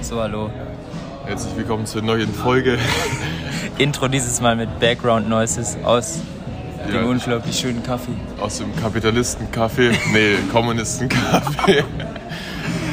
[0.00, 0.50] So, hallo.
[1.26, 2.78] Herzlich willkommen zur neuen Folge.
[3.78, 6.20] Intro dieses Mal mit Background Noises aus
[6.86, 7.00] Ja.
[7.00, 8.12] dem unglaublich schönen Kaffee.
[8.40, 11.84] Aus dem Kapitalistencafé, nee, Kommunistencafé.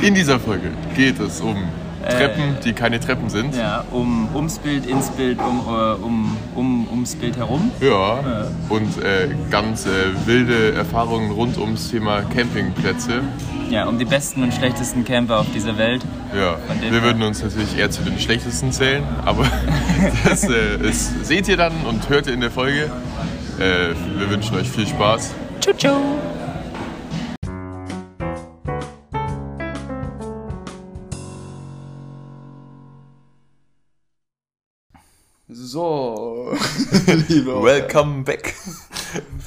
[0.01, 1.55] In dieser Folge geht es um
[2.07, 3.55] Treppen, die keine Treppen sind.
[3.55, 7.71] Ja, um ums Bild, ins Bild, um, äh, um, um ums Bild herum.
[7.79, 8.19] Ja.
[8.69, 9.89] Und äh, ganz äh,
[10.25, 13.21] wilde Erfahrungen rund ums Thema Campingplätze.
[13.69, 16.03] Ja, um die besten und schlechtesten Camper auf dieser Welt.
[16.35, 16.57] Ja,
[16.89, 19.49] wir würden uns natürlich eher zu den schlechtesten zählen, aber
[20.25, 22.91] das, äh, das seht ihr dann und hört ihr in der Folge.
[23.59, 25.33] Äh, wir wünschen euch viel Spaß.
[25.61, 25.89] Tschu tschu.
[35.47, 36.55] So,
[37.27, 37.63] lieber.
[37.63, 38.55] Welcome back.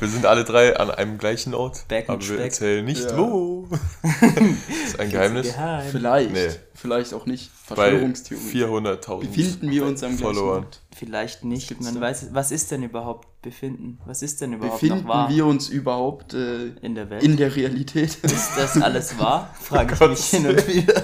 [0.01, 2.41] Wir sind alle drei an einem gleichen Ort, Back aber wir Speck.
[2.41, 3.17] erzählen nicht Ja.
[3.19, 3.69] wo.
[4.03, 4.13] das
[4.87, 5.49] ist ein Geheimnis.
[5.55, 5.91] Geheim.
[5.91, 6.49] Vielleicht, Nee.
[6.81, 7.51] Vielleicht auch nicht.
[7.67, 8.65] Verschwörungstheorie.
[8.65, 10.67] 400.000 Befinden wir uns am Followern.
[10.97, 11.81] Vielleicht nicht.
[11.81, 12.01] Man da?
[12.01, 13.99] weiß, was ist denn überhaupt befinden?
[14.05, 17.23] Was ist denn überhaupt Befinden noch wahr wir uns überhaupt äh, in der Welt?
[17.23, 18.17] in der Realität?
[18.23, 19.55] ist das alles wahr?
[19.61, 20.11] Frage ich Gott.
[20.11, 21.03] mich hin und wieder.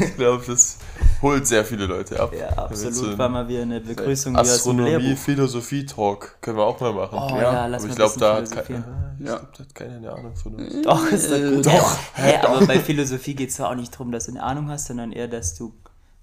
[0.00, 0.78] Ich glaube, das
[1.22, 2.34] holt sehr viele Leute ab.
[2.38, 3.16] Ja, absolut.
[3.16, 5.16] War mal wieder eine Begrüßung Astronomie.
[5.16, 7.18] Philosophie Talk können wir auch mal machen.
[7.18, 8.84] Oh Ja, ja, lass aber mal ich glaube, da hat, philosophieren.
[8.84, 9.36] kein, ich Ja.
[9.38, 10.82] glaub, da hat keiner eine Ahnung von uns.
[10.82, 11.66] Doch, ist doch Äh, gut.
[11.66, 11.96] doch.
[12.14, 14.85] Hä, aber bei Philosophie geht es ja auch nicht darum, dass du eine Ahnung hast,
[14.86, 15.74] sondern eher, dass du,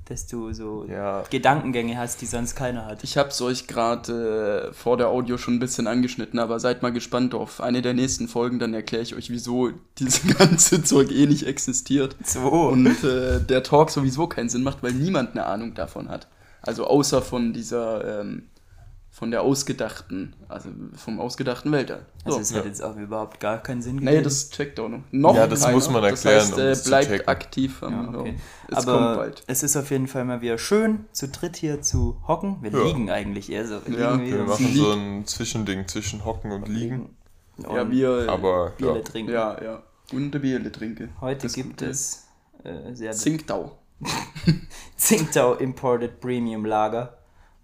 [0.06, 1.24] dass du so Ja.
[1.30, 3.04] Gedankengänge hast, die sonst keiner hat.
[3.04, 6.92] Ich hab's euch gerade äh, vor der Audio schon ein bisschen angeschnitten, aber seid mal
[6.92, 11.26] gespannt auf eine der nächsten Folgen, dann erkläre ich euch, wieso dieses ganze Zeug eh
[11.26, 12.16] nicht existiert.
[12.24, 12.50] So.
[12.50, 16.28] Und äh, der Talk sowieso keinen Sinn macht, weil niemand eine Ahnung davon hat.
[16.62, 18.44] Also außer von dieser, ähm,
[19.16, 22.08] von der ausgedachten, also vom ausgedachten Weltall.
[22.26, 22.42] Also So.
[22.42, 25.02] es hat jetzt auch überhaupt gar keinen Sinn Nee, das checkt auch noch.
[25.12, 25.74] noch Ja, das keiner.
[25.76, 27.82] muss man erklären, Das heißt, um äh, bleibt aktiv.
[27.84, 28.36] ja, okay.
[28.70, 29.44] Es kommt Aber bald.
[29.46, 32.58] es ist auf jeden Fall mal wieder schön, zu dritt hier zu hocken.
[32.62, 32.84] Wir Ja.
[32.86, 33.82] liegen eigentlich eher so.
[33.86, 37.16] Wir Ja, Wir machen so ein Zwischending zwischen Hocken und Liegen.
[37.58, 39.02] und Ja, wir, Aber Bier ja.
[39.04, 39.32] trinken.
[39.32, 39.84] ja, ja.
[40.12, 41.10] Und Bier trinken.
[41.22, 42.26] Heute Das gibt es
[42.64, 43.78] äh, sehr Zinkdau.
[44.98, 47.18] Tsingtao Imported Premium Lager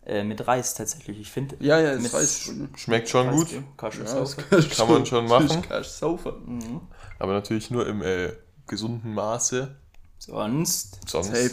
[0.09, 1.19] äh, mit Reis tatsächlich.
[1.19, 1.55] Ich finde.
[1.59, 2.69] Ja, ja, das mit schon.
[2.75, 3.47] schmeckt schon gut,
[3.77, 4.35] Kasche Ja, das
[4.77, 5.61] Kann man schon machen.
[5.83, 6.33] Saufer.
[6.45, 6.81] Mhm.
[7.19, 8.33] aber natürlich nur im äh,
[8.67, 9.75] gesunden Maße.
[10.17, 10.99] Sonst.
[11.07, 11.49] Sonst Hey.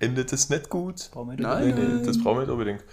[0.00, 1.10] endet es nicht gut.
[1.12, 1.74] brauchen wir Nein.
[2.00, 2.84] Nee, das brauchen wir nicht unbedingt.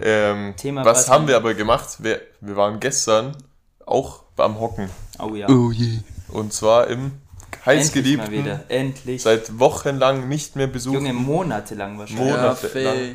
[0.00, 1.96] Ähm, Thema was haben wir aber gemacht?
[2.00, 3.36] Wir, wir waren gestern
[3.84, 4.88] auch am Hocken.
[5.18, 5.48] Oh ja.
[5.48, 5.98] Oh je.
[6.28, 8.64] Und zwar im Endlich mal heißgeliebten, wieder.
[8.68, 9.22] Endlich.
[9.22, 12.26] seit wochenlang nicht mehr besuchten Junge, monatelang wahrscheinlich.
[12.32, 13.14] Monat- Café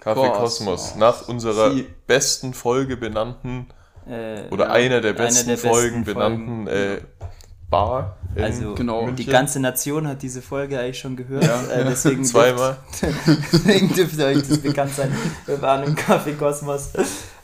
[0.00, 0.94] Café Kosmos.
[0.96, 3.68] Nach unserer Sie- besten Folge benannten,
[4.08, 7.00] Äh, oder ja, einer der eine besten der Folgen besten benannten äh,
[7.68, 8.16] Bar.
[8.34, 9.10] in Also Genau.
[9.10, 11.44] die ganze Nation hat diese Folge eigentlich schon gehört.
[11.44, 11.62] Ja.
[11.68, 12.78] Äh, deswegen Zweimal.
[13.00, 13.18] Dürft,
[13.52, 15.14] deswegen dürfte euch das bekannt sein.
[15.46, 16.90] Wir waren im Café Kosmos.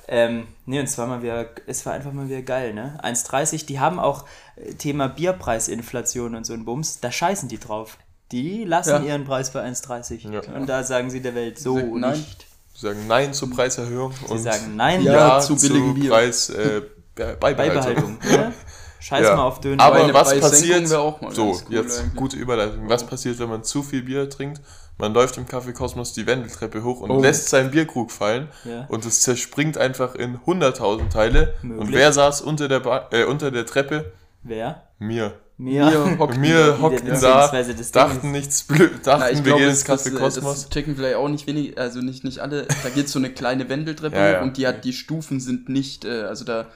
[0.08, 2.98] Ähm, nee, und zwar mal wieder, es war einfach mal wieder geil, ne?
[3.02, 4.24] 1,30, die haben auch
[4.56, 7.98] äh, Thema Bierpreisinflation und so ein Bums, da scheißen die drauf.
[8.32, 9.00] Die lassen Ja.
[9.00, 10.32] ihren Preis bei 1,30.
[10.32, 10.40] Ja.
[10.54, 12.12] Und da sagen sie der Welt so nein.
[12.12, 12.45] nicht.
[12.78, 16.10] Sie sagen Nein zur Preiserhöhung Sie und sagen nein, Ja, Ja, zu zu billigem Bier.
[16.10, 16.82] Preis äh,
[17.14, 18.18] Be- Beibehaltung.
[18.18, 18.18] Beibehaltung.
[18.30, 18.52] ne?
[19.00, 19.36] Scheiß Ja.
[19.36, 19.82] mal auf Döner.
[19.82, 20.90] Aber eine was passiert?
[20.90, 22.14] wäre auch mal so, jetzt eigentlich.
[22.16, 22.88] gute Überleitung.
[22.88, 24.60] Was passiert, wenn man zu viel Bier trinkt?
[24.98, 27.20] Man läuft im Café Kosmos die Wendeltreppe hoch und Oh.
[27.20, 28.86] lässt seinen Bierkrug fallen Ja.
[28.88, 31.54] und es zerspringt einfach in 100.000 Teile.
[31.62, 31.94] Und Möglich.
[31.96, 34.12] wer saß unter der, ba äh, unter der Treppe?
[34.42, 34.82] Wer?
[34.98, 35.34] Mir.
[35.58, 35.90] Mir.
[35.90, 39.60] Wir hocken Und wir hockten da, das dachten nichts blöd, dachten Na, ich wir glaube,
[39.60, 40.62] gehen das, ins das, Café Kosmos.
[40.64, 42.66] das checken vielleicht auch nicht wenig, also nicht, nicht alle.
[42.82, 44.42] Da geht so eine kleine Wendeltreppe Ja, ja.
[44.42, 46.66] und die hat die Stufen sind nicht, äh, also da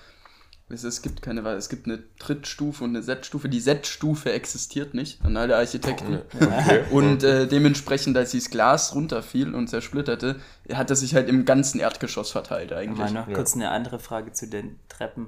[0.72, 3.48] es, gibt keine, es gibt eine Trittstufe und eine Z-Stufe.
[3.48, 6.20] Die Z-Stufe existiert nicht an alle Architekten.
[6.34, 6.84] Okay.
[6.92, 10.36] Und äh, dementsprechend, als dieses Glas runterfiel und zersplitterte,
[10.72, 12.98] hat es sich halt im ganzen Erdgeschoss verteilt eigentlich.
[12.98, 13.34] Mal noch Ja.
[13.34, 15.26] kurz eine andere Frage zu den Treppen.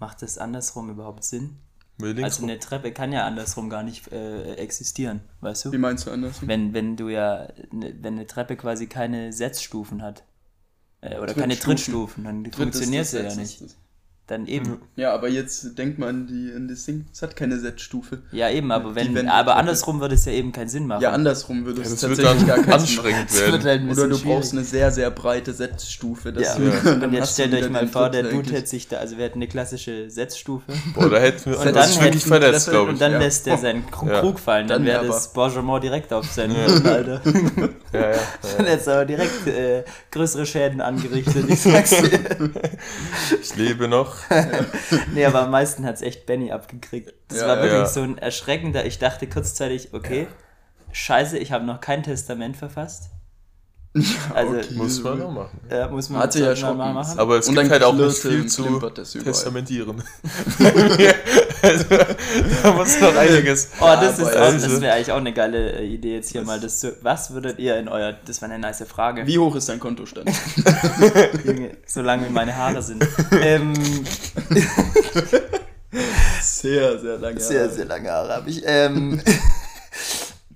[0.00, 1.56] Macht das andersrum überhaupt Sinn?
[2.02, 5.78] Also eine Treppe kann ja andersrum gar nicht äh, existieren, weißt Wie du?
[5.78, 6.46] meinst du anders?
[6.46, 10.24] Wenn, wenn du ja, ne, wenn eine Treppe quasi keine Setzstufen hat.
[11.00, 12.24] Äh, oder keine Trittstufen.
[12.24, 13.60] Trittstufen, dann funktioniert sie ja nicht.
[13.60, 13.76] ist.
[14.30, 14.78] Dann eben.
[14.94, 17.04] Ja, aber jetzt denkt man an, die, an das Ding.
[17.12, 18.20] Es hat keine Z-Stufe.
[18.30, 21.02] Ja, eben, aber wenn, aber andersrum würde es ja eben keinen Sinn machen.
[21.02, 23.06] Ja, andersrum würde es wird tatsächlich dann gar keinen Sinn machen.
[23.08, 23.64] anstrengend Das wird werden.
[23.64, 24.36] halt ein Oder du schwierig.
[24.36, 26.32] brauchst eine sehr, sehr breite Setzstufe.
[26.38, 26.56] Ja.
[26.56, 26.92] Ja.
[27.02, 28.52] Und jetzt stellt euch mal vor, der Dude eigentlich.
[28.56, 30.72] hätte sich da, also wir hätten eine klassische Setzstufe.
[30.94, 32.92] Boah, da hätten wir Und dann wirklich verletzt, glaube ich.
[32.92, 33.18] Und dann ja.
[33.18, 34.20] lässt er seinen Krug, Ja.
[34.20, 37.20] Krug fallen, dann, Dann wäre das Bourgemont direkt auf seinen Rücken, Alter.
[37.92, 38.18] Ja, ja,
[38.56, 42.20] Dann hätte es aber direkt äh, größere Schäden angerichtet, ich sag's dir.
[43.42, 44.19] Ich lebe noch.
[45.14, 47.12] nee, aber am meisten hat's echt Benny abgekriegt.
[47.28, 47.86] Das Ja, war wirklich Ja.
[47.86, 50.26] so ein erschreckender, ich dachte kurzzeitig, okay,
[50.92, 53.10] scheiße, ich habe noch kein Testament verfasst.
[54.34, 54.74] Also, okay.
[54.74, 55.60] Muss man auch machen.
[55.68, 56.76] äh, muss man Hat sie ja schon.
[56.76, 57.18] mal machen.
[57.18, 58.78] Aber es Und gibt dann halt auch nicht viel zu
[59.24, 60.00] testamentieren.
[61.60, 61.84] also,
[62.62, 63.70] da muss noch einiges.
[63.80, 66.42] Oh, das ist auch, also- das wäre eigentlich auch eine geile äh, Idee jetzt hier
[66.42, 66.60] mal.
[66.60, 69.26] Das zu, was würdet ihr in euer, das war eine nice Frage.
[69.26, 70.30] Wie hoch ist dein Kontostand?
[71.44, 73.04] Junge, solange wie meine Haare sind.
[73.42, 73.74] ähm,
[76.40, 77.40] sehr, sehr lange.
[77.40, 78.62] sehr, sehr lange Haare habe ich.
[78.64, 79.20] Ähm,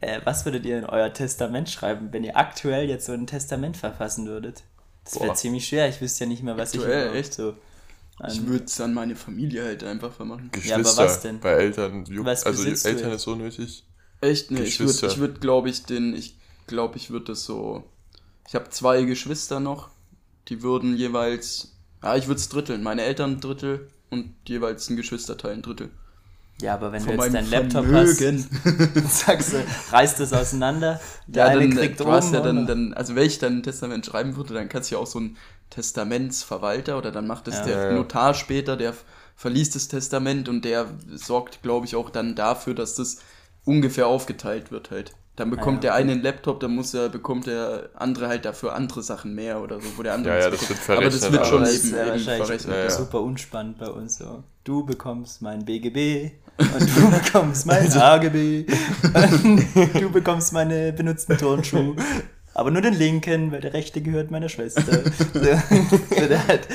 [0.06, 3.76] äh, was würdet ihr in euer Testament schreiben, wenn ihr aktuell jetzt so ein Testament
[3.76, 4.62] verfassen würdet?
[5.04, 5.88] Das wäre ziemlich schwer.
[5.88, 7.34] Ich wüsste ja nicht mehr, was ich Aktuell, überhaupt echt?
[7.34, 7.54] so.
[8.28, 10.50] Ich an- würde es an meine Familie halt einfach vermachen.
[10.62, 11.40] Ja, aber Geschwister was denn?
[11.40, 12.04] bei Eltern.
[12.24, 13.84] Was also Eltern ist so nötig.
[14.20, 14.50] Echt?
[14.50, 15.08] Nee, ich würde, Geschwister.
[15.08, 16.36] ich würd, glaube ich, den, ich
[16.66, 17.84] glaube, ich würde das so.
[18.48, 19.88] Ich habe zwei Geschwister noch,
[20.48, 22.82] die würden jeweils, ja, ich würde es dritteln.
[22.82, 25.90] Meine Eltern ein Drittel und jeweils ein Geschwisterteil ein Drittel.
[26.60, 28.48] Ja, aber wenn Von du jetzt deinen Laptop Vermögen.
[29.04, 29.56] hast, sagst du,
[29.90, 31.00] reißt es auseinander.
[31.26, 33.58] Der Ja, eine dann, kriegt du hast ja oben dann, dann, also wenn ich dann
[33.58, 35.36] ein Testament schreiben würde, dann kannst du ja auch so einen
[35.70, 37.64] Testamentsverwalter oder dann macht es Ja.
[37.64, 37.90] der Ja.
[37.90, 38.94] Notar später, der
[39.36, 43.18] verliest das Testament und der sorgt, glaube ich, auch dann dafür, dass das
[43.64, 45.12] ungefähr aufgeteilt wird halt.
[45.36, 48.74] Dann bekommt Ja, der eine einen Laptop, dann muss er, bekommt der andere halt dafür
[48.74, 50.68] andere Sachen mehr oder so, wo der andere Ja, ja, das bekommt.
[50.68, 52.82] wird Aber das verrechnet, wird schon Aber das eben, ist ja eben wahrscheinlich verrechnet.
[52.84, 52.90] Ja, ja.
[52.90, 54.44] super unspannend bei uns so.
[54.64, 58.64] Du bekommst mein BGB und du bekommst mein AGB
[59.14, 59.66] und
[60.00, 61.96] du bekommst meine benutzten Turnschuhe.
[62.56, 64.82] Aber nur den linken, weil der rechte gehört meiner Schwester.
[64.82, 64.92] So,
[65.34, 66.68] würde, halt,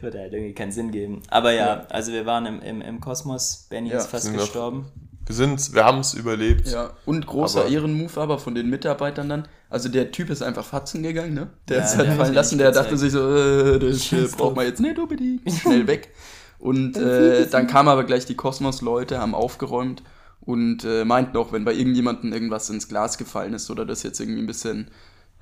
[0.00, 1.20] würde halt irgendwie keinen Sinn geben.
[1.28, 4.86] Aber ja, also wir waren im, im, im Kosmos, Benny Ja, ist fast gestorben.
[5.26, 6.68] Wir sind, wir haben es überlebt.
[6.68, 9.48] Ja, und großer Aber- Ehrenmove aber von den Mitarbeitern dann.
[9.68, 11.48] Also der Typ ist einfach fatzen gegangen, ne?
[11.68, 14.54] Der Ja, ist der halt hat fallen lassen, der dachte sich so, äh, das braucht
[14.56, 15.42] man jetzt nicht unbedingt.
[15.52, 16.10] Schnell weg.
[16.58, 20.02] Und äh, dann kamen aber gleich die Kosmos-Leute, haben aufgeräumt
[20.40, 24.20] und äh, meinten auch, wenn bei irgendjemandem irgendwas ins Glas gefallen ist oder das jetzt
[24.20, 24.90] irgendwie ein bisschen,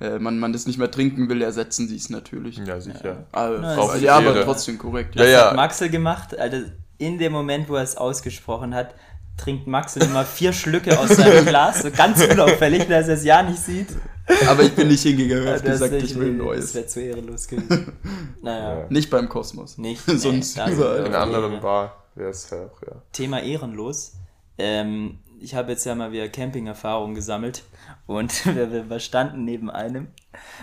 [0.01, 2.57] äh, man, man das nicht mehr trinken will, ersetzen sie es natürlich.
[2.57, 3.25] Ja, sicher.
[3.31, 5.15] Aber, Na, auf, ist ja, aber trotzdem korrekt.
[5.15, 5.49] Ja, Was ja.
[5.49, 6.37] hat Maxel gemacht?
[6.37, 6.57] Also
[6.97, 8.95] in dem Moment, wo er es ausgesprochen hat,
[9.37, 13.43] trinkt Maxel immer vier Schlücke aus seinem Glas, so ganz unauffällig, dass er es ja
[13.43, 13.89] nicht sieht.
[14.47, 16.73] Aber ich bin nicht hingegangen und Ja, hab das gesagt, ich will ein Das neues.
[16.75, 17.93] wäre zu ehrenlos gewesen.
[18.41, 18.85] Naja, Ja.
[18.89, 19.77] Nicht beim Kosmos.
[19.77, 20.01] nicht.
[20.05, 20.99] Sonst da sind überall.
[20.99, 21.59] In einer anderen.
[21.61, 23.01] Bar wäre es ja auch, ja.
[23.11, 24.13] Thema ehrenlos.
[24.57, 27.63] Ähm, ich habe jetzt ja mal wieder Camping-Erfahrung gesammelt
[28.07, 30.07] und wir, wir wir standen neben einem.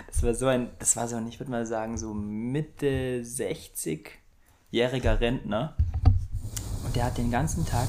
[0.07, 5.19] Das war so ein, das war so ein, ich würde mal sagen, so Mitte 60-jähriger
[5.19, 5.75] Rentner.
[6.85, 7.87] Und der hat den ganzen Tag,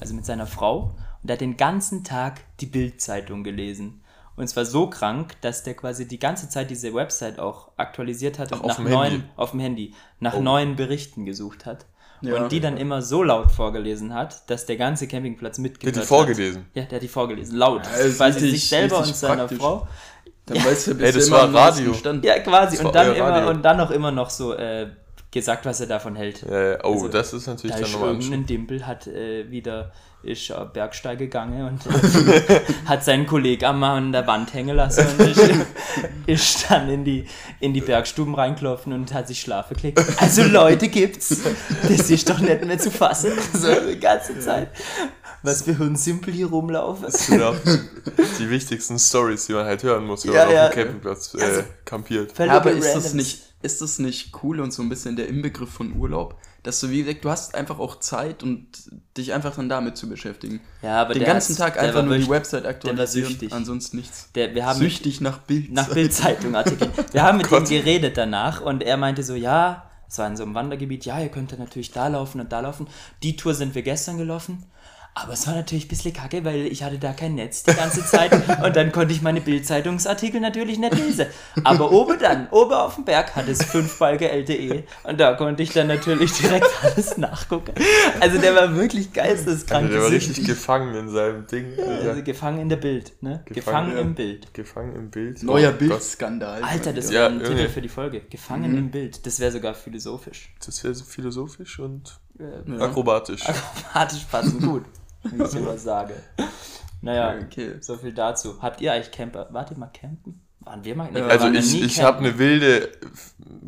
[0.00, 4.02] also mit seiner Frau, und der hat den ganzen Tag die Bild-Zeitung gelesen.
[4.36, 8.52] Und zwar so krank, dass der quasi die ganze Zeit diese Website auch aktualisiert hat
[8.52, 9.26] und Ach, auf nach dem neuen, Handy?
[9.36, 10.40] auf dem Handy, nach Oh.
[10.42, 11.86] neuen Berichten gesucht hat.
[12.22, 12.42] Ja.
[12.42, 16.02] und die dann immer so laut vorgelesen hat, dass der ganze Campingplatz Der mitgehört hat
[16.02, 16.62] die vorgelesen.
[16.62, 16.66] Hat.
[16.74, 17.82] Ja, der hat die vorgelesen, laut.
[17.84, 19.58] Ja, ist quasi richtig- sich selber und seiner praktisch.
[19.58, 19.86] Frau.
[20.46, 21.92] Dann weißt du, Ey, bist das war Radio.
[21.92, 22.24] Stand.
[22.24, 22.82] Ja, quasi.
[22.82, 23.50] Und dann, immer, Radio.
[23.50, 24.88] und dann auch immer noch so äh,
[25.30, 26.40] gesagt, was er davon hält.
[26.42, 26.78] Ja, ja.
[26.84, 29.92] Oh, Also, das ist natürlich Da dann nochmal irgendein Dimpel, hat äh, wieder
[30.26, 35.06] ist auf Bergsteig gegangen und äh, hat seinen Kollegen am an der Wand hängen lassen
[35.18, 35.40] und ist,
[36.26, 37.26] ist dann in die,
[37.60, 40.02] in die Bergstuben reinklopfen und hat sich schlafen gelegt.
[40.18, 41.36] Also Leute gibt's.
[41.88, 43.32] Das ist doch nicht mehr zu fassen.
[43.52, 44.68] So die ganze Zeit.
[45.42, 47.04] Was für Hirnsimpel hier rumlaufen.
[47.04, 47.54] Das sind auch
[48.38, 50.66] die wichtigsten Stories, die man halt hören muss, wenn Ja, man ja.
[50.68, 52.40] auf dem Campingplatz äh, Also- kampiert.
[52.40, 55.94] Aber ist das, nicht, ist das nicht cool und so ein bisschen der Inbegriff von
[55.96, 56.36] Urlaub?
[56.66, 58.66] Dass du wie gesagt, du hast einfach auch Zeit und
[59.16, 60.60] dich einfach dann damit zu beschäftigen.
[60.82, 63.52] Ja, aber Den der ganzen Tag der einfach nur die wirklich- Website aktualisieren, süchtig.
[63.52, 64.30] ansonsten nichts.
[64.34, 65.72] Der, wir haben Süchtig nach Bild.
[65.72, 66.52] nach Bildzeitung.
[67.12, 67.68] Wir haben mit ihm Gott.
[67.68, 71.28] geredet danach und er meinte so, ja, es war in so einem Wandergebiet, ja, ihr
[71.28, 72.86] könnt natürlich da laufen und da laufen.
[73.22, 74.64] Die Tour sind wir gestern gelaufen.
[75.18, 78.04] Aber es war natürlich ein bisschen kacke, weil ich hatte da kein Netz die ganze
[78.04, 78.32] Zeit
[78.62, 81.24] und dann konnte ich meine Bildzeitungsartikel natürlich nicht lesen.
[81.64, 85.62] Aber oben dann, oben auf dem Berg hat es fünf Balke LTE und da konnte
[85.62, 87.72] ich dann natürlich direkt alles nachgucken.
[88.20, 91.72] Also der war wirklich geisteskrank Also der war richtig gefangen in seinem Ding.
[91.78, 92.20] Also Alter.
[92.22, 93.42] gefangen in der Bild, ne?
[93.46, 94.00] Gefangen, Gefangen, ja.
[94.02, 94.52] im Bild.
[94.52, 95.42] Gefangen im Bild.
[95.42, 96.62] Neuer Oh Bildskandal.
[96.62, 97.56] Alter, das Ja, wäre ein irgendwie.
[97.62, 98.20] Titel für die Folge.
[98.28, 99.24] Gefangen im Bild.
[99.24, 100.52] Das wäre sogar philosophisch.
[100.64, 103.48] Das wäre so philosophisch und Äh, akrobatisch.
[103.48, 104.84] Akrobatisch passend gut,
[105.30, 106.14] wenn ich sowas sage.
[107.02, 107.76] Naja, Okay.
[107.80, 108.60] so viel dazu.
[108.62, 109.48] Habt ihr eigentlich Camper?
[109.50, 110.40] Wart ihr mal campen?
[110.60, 111.08] Waren wir mal?
[111.12, 112.88] Nee, wir Also waren ja ich, ich habe eine wilde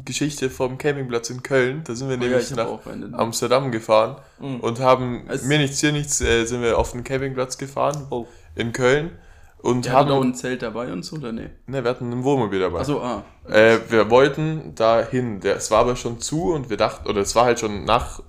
[0.04, 1.82] Geschichte vom Campingplatz in Köln.
[1.84, 3.18] Da sind wir Oh ja, nämlich ich hab nach.
[3.18, 4.60] Amsterdam gefahren Mhm.
[4.60, 8.26] und haben Es- mir nichts, hier nichts, äh, sind wir auf den Campingplatz gefahren Oh,
[8.56, 9.12] in Köln
[9.58, 11.50] und Der hat auch haben, ein Zelt dabei und so, oder nee?
[11.66, 12.80] ne, wir hatten ein Wohnmobil dabei.
[12.80, 13.22] Achso, ah.
[13.48, 15.38] Äh, wir wollten dahin.
[15.40, 18.20] Der, es war aber schon zu und wir dachten, oder es war halt schon nach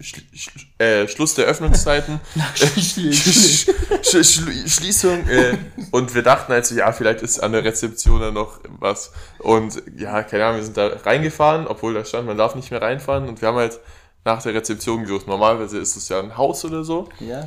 [0.00, 2.20] Schl Schl äh, Schluss der Öffnungszeiten.
[2.54, 5.28] Sch Schließung.
[5.28, 5.58] Äh,
[5.90, 9.12] und wir dachten also, ja, vielleicht ist an der Rezeption dann noch was.
[9.38, 12.80] Und ja, keine Ahnung, wir sind da reingefahren, obwohl da stand, man darf nicht mehr
[12.80, 13.28] reinfahren.
[13.28, 13.78] Und wir haben halt
[14.24, 15.26] nach der Rezeption gesucht.
[15.26, 17.08] Normalerweise ist es ja ein Haus oder so.
[17.20, 17.46] Ja.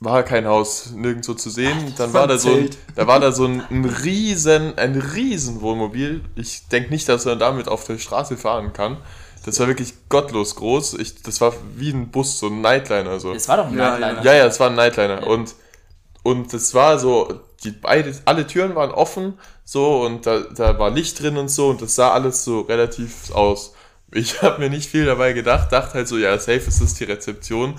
[0.00, 1.94] War kein Haus nirgendwo zu sehen.
[1.96, 6.22] Dann war da so ein, da war da so ein, ein riesen, ein riesen Wohnmobil.
[6.34, 8.98] Ich denke nicht, dass man damit auf der Straße fahren kann.
[9.44, 10.94] Das war wirklich gottlos groß.
[10.94, 13.20] Ich, das war wie ein Bus, so ein Nightliner.
[13.20, 13.32] So.
[13.32, 14.24] Es war doch ein Ja, Nightliner.
[14.24, 15.26] Ja, ja, es war ein Nightliner.
[15.26, 15.54] Und,
[16.22, 20.90] und das war so, die beide, alle Türen waren offen, so, und da, da war
[20.90, 23.74] Licht drin und so, und das sah alles so relativ aus.
[24.12, 27.04] Ich habe mir nicht viel dabei gedacht, dachte halt so, ja, safe ist das die
[27.04, 27.74] Rezeption.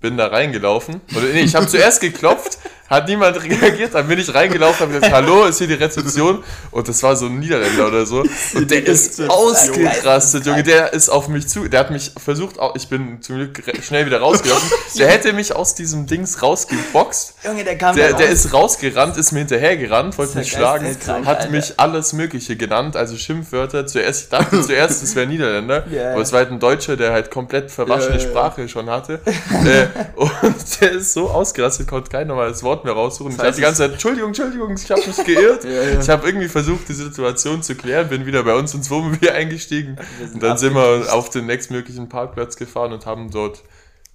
[0.00, 1.00] Bin da reingelaufen.
[1.16, 5.12] Oder nee, ich habe zuerst geklopft, hat niemand reagiert, dann bin ich reingelaufen, habe gesagt,
[5.12, 6.42] hallo, ist hier die Rezeption?
[6.70, 8.24] Und das war so ein Niederländer oder so.
[8.54, 10.62] Und der ist ausgerastet, Junge.
[10.62, 14.20] Der ist auf mich zu, der hat mich versucht, ich bin zum Glück schnell wieder
[14.20, 14.70] rausgelaufen.
[14.98, 17.34] Der hätte mich aus diesem Dings rausgeboxt.
[17.44, 21.74] Junge, der kam Der, der ist rausgerannt, ist mir hinterhergerannt, wollte mich schlagen, hat mich
[21.78, 23.86] alles Mögliche genannt, also Schimpfwörter.
[23.86, 26.12] Zuerst, ich dachte zuerst, es wäre Niederländer, Ja.
[26.12, 28.20] aber es war halt ein Deutscher, der halt komplett verwaschene ja.
[28.20, 29.20] Sprache schon hatte.
[29.64, 30.30] äh, und
[30.80, 33.32] der ist so ausgerastet, konnte kein normales Wort mehr raussuchen.
[33.32, 35.64] Ich Das habe heißt, die ganze Zeit, Entschuldigung, Entschuldigung, ich habe mich geirrt.
[35.68, 36.00] Ja, ja.
[36.00, 39.98] Ich habe irgendwie versucht, die Situation zu klären, bin wieder bei uns ins Wohnmobil eingestiegen.
[40.32, 43.62] Und dann sind wir auf den nächstmöglichen Parkplatz gefahren und haben dort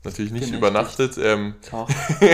[0.03, 0.58] natürlich nicht Genächtigt.
[0.58, 1.17] übernachtet.
[1.22, 1.89] Ähm, Doch,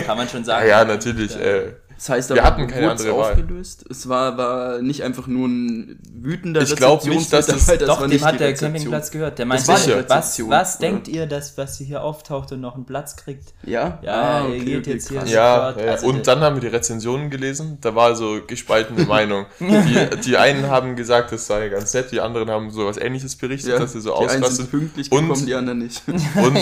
[0.05, 0.67] kann man schon sagen.
[0.69, 1.36] ja, natürlich.
[1.36, 3.32] Äh, Das heißt, Wir aber hatten keine andere Wahl.
[3.34, 3.84] aufgelöst.
[3.89, 8.00] Es war, war nicht einfach nur ein wütender Ich glaub nicht, dass das- Rezeptionsmitarbeiter, Doch,
[8.00, 8.72] war dem nicht hat die der Rezeption.
[8.74, 9.38] Campingplatz gehört.
[9.39, 10.88] Der Das meinte, was, was oder?
[10.88, 13.53] denkt ihr, dass, was sie hier auftaucht und noch einen Platz kriegt?
[13.63, 14.00] Ja?
[14.01, 15.29] Ja, Ah, ihr geht jetzt hier- krass.
[15.29, 15.86] Ja, sofort.
[15.86, 15.91] ja.
[15.91, 17.79] Also und dann haben wir die Rezensionen gelesen.
[17.82, 19.46] Da war so gespaltene Meinung.
[19.60, 23.36] Die, die einen haben gesagt, das sei ganz nett, die anderen haben so was ähnliches
[23.36, 24.72] berichtet, Ja, dass sie so die einen sind ausrastet.
[24.72, 26.01] pünktlich Und- gekommen, die anderen nicht.
[26.08, 26.58] Und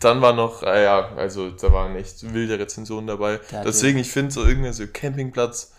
[0.00, 3.38] dann war noch, äh, ja, also da waren echt wilde Rezensionen dabei.
[3.64, 4.42] Deswegen, ich finde so
[4.80, 5.72] irgendein so Campingplatz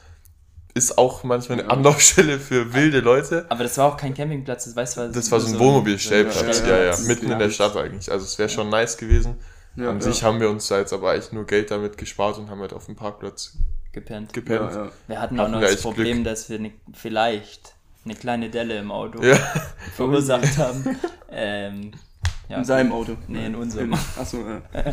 [0.75, 3.45] ist auch manchmal eine Anlaufstelle für wilde Leute.
[3.49, 6.77] Aber das war auch kein Campingplatz, das, weißt, war Das war so ein Wohnmobilstellplatz, Ja,
[6.77, 8.11] ja, ja, mitten in der Stadt eigentlich.
[8.11, 9.35] Also es wäre schon nice gewesen.
[9.75, 10.01] Ja, An ja.
[10.01, 12.73] sich haben wir uns da jetzt aber eigentlich nur Geld damit gespart und haben halt
[12.73, 13.57] auf dem Parkplatz
[13.91, 14.33] gepennt.
[14.33, 14.71] gepennt.
[14.71, 14.91] Ja, ja.
[15.07, 17.73] Wir hatten auch noch das Problem, dass wir ne, vielleicht
[18.05, 19.35] eine kleine Delle im Auto Ja.
[19.95, 20.99] verursacht haben.
[21.31, 21.91] ähm,
[22.49, 23.15] ja, In seinem Auto.
[23.27, 23.93] Nee, in unserem.
[24.19, 24.61] Achso, ja.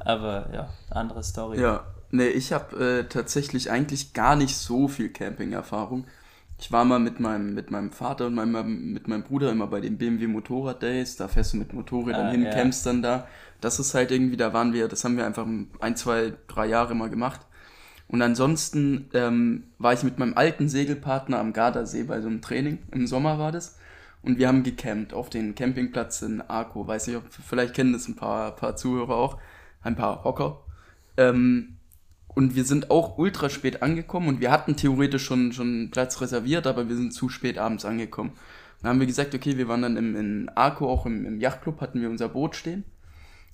[0.00, 1.60] Aber ja, andere Story.
[1.60, 6.06] Ja, nee, ich habe äh, tatsächlich eigentlich gar nicht so viel Camping-Erfahrung.
[6.58, 9.80] Ich war mal mit meinem, mit meinem Vater und meinem, mit meinem Bruder immer bei
[9.80, 11.16] den BMW Motorrad Days.
[11.16, 12.50] Da fährst du mit Motorrädern Ah, hin, ja.
[12.52, 13.26] campst dann da.
[13.60, 15.46] Das ist halt irgendwie, da waren wir, das haben wir einfach
[15.80, 17.40] ein, zwei, drei Jahre mal gemacht.
[18.08, 22.78] Und ansonsten ähm, war ich mit meinem alten Segelpartner am Gardasee bei so einem Training.
[22.92, 23.78] Im Sommer war das.
[24.22, 26.86] Und wir haben gecampt auf den Campingplatz in Arco.
[26.86, 29.38] Weiß nicht, ob vielleicht kennen das ein paar, paar Zuhörer auch.
[29.82, 30.60] Ein paar Hocker.
[31.16, 31.78] Ähm,
[32.34, 36.66] und wir sind auch ultra spät angekommen und wir hatten theoretisch schon, schon Platz reserviert,
[36.66, 38.32] aber wir sind zu spät abends angekommen.
[38.80, 41.80] Dann haben wir gesagt, okay, wir waren dann im, in Arco, auch im, im Yachtclub,
[41.80, 42.84] hatten wir unser Boot stehen.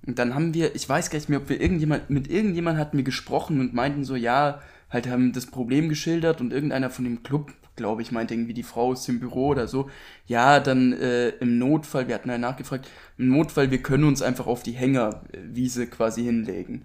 [0.07, 2.97] Und dann haben wir, ich weiß gar nicht mehr, ob wir irgendjemand, mit irgendjemand hatten
[2.97, 7.23] wir gesprochen und meinten so, ja, halt haben das Problem geschildert und irgendeiner von dem
[7.23, 9.89] Club, glaube ich, meinte irgendwie die Frau aus dem Büro oder so,
[10.27, 14.47] ja, dann äh, im Notfall, wir hatten ja nachgefragt, im Notfall, wir können uns einfach
[14.47, 16.83] auf die Hängerwiese quasi hinlegen.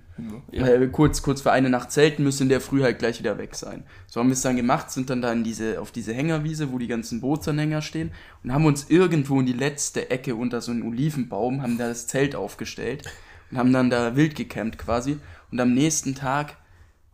[0.51, 0.63] Ja.
[0.63, 3.37] Weil wir kurz, kurz für eine Nacht zelten müssen, in der Früh halt gleich wieder
[3.37, 3.83] weg sein.
[4.07, 6.77] So haben wir es dann gemacht, sind dann da in diese, auf diese Hängerwiese, wo
[6.77, 8.11] die ganzen Bootsanhänger stehen
[8.43, 12.07] und haben uns irgendwo in die letzte Ecke unter so einen Olivenbaum, haben da das
[12.07, 13.03] Zelt aufgestellt
[13.51, 15.17] und haben dann da wild gecampt quasi.
[15.51, 16.57] Und am nächsten Tag,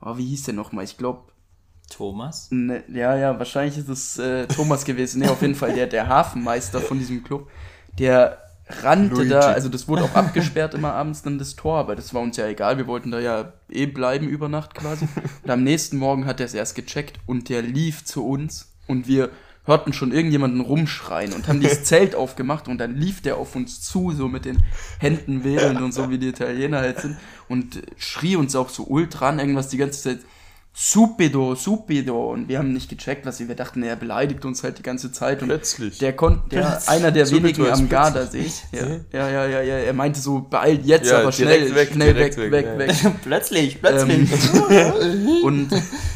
[0.01, 0.86] oh, wie hieß der nochmal?
[0.86, 1.24] Ich glaube,
[1.89, 2.48] Thomas?
[2.51, 5.22] Ne, ja, ja, wahrscheinlich ist es äh, Thomas gewesen.
[5.22, 7.50] Ne, auf jeden Fall der, der Hafenmeister von diesem Club.
[7.98, 8.38] Der
[8.69, 9.29] rannte Luigi.
[9.29, 12.38] da, also das wurde auch abgesperrt immer abends dann das Tor, aber das war uns
[12.38, 12.77] ja egal.
[12.77, 15.08] Wir wollten da ja eh bleiben über Nacht quasi.
[15.43, 19.08] Und am nächsten Morgen hat er es erst gecheckt und der lief zu uns und
[19.08, 19.29] wir
[19.65, 23.81] hörten schon irgendjemanden rumschreien und haben dieses Zelt aufgemacht und dann lief der auf uns
[23.81, 24.63] zu, so mit den
[25.00, 27.17] Händen wedelnd und so wie die Italiener halt sind
[27.48, 30.19] und schrie uns auch so ultra an, irgendwas die ganze Zeit
[30.81, 32.31] Supido, Supido.
[32.31, 35.12] Und wir haben nicht gecheckt, was wir, wir dachten, er beleidigt uns halt die ganze
[35.12, 35.41] Zeit.
[35.41, 35.98] Und Plötzlich.
[35.98, 37.89] der konnte, der, einer der Supido wenigen am.
[37.89, 38.45] Gardasee.
[38.71, 41.89] Ja, ja, ja, ja, ja, er meinte so, beeilt jetzt Ja, aber schnell, direkt weg,
[41.91, 42.79] schnell weg, weg, weg, ja.
[42.79, 43.15] weg.
[43.24, 44.29] plötzlich, plötzlich.
[45.43, 45.69] Und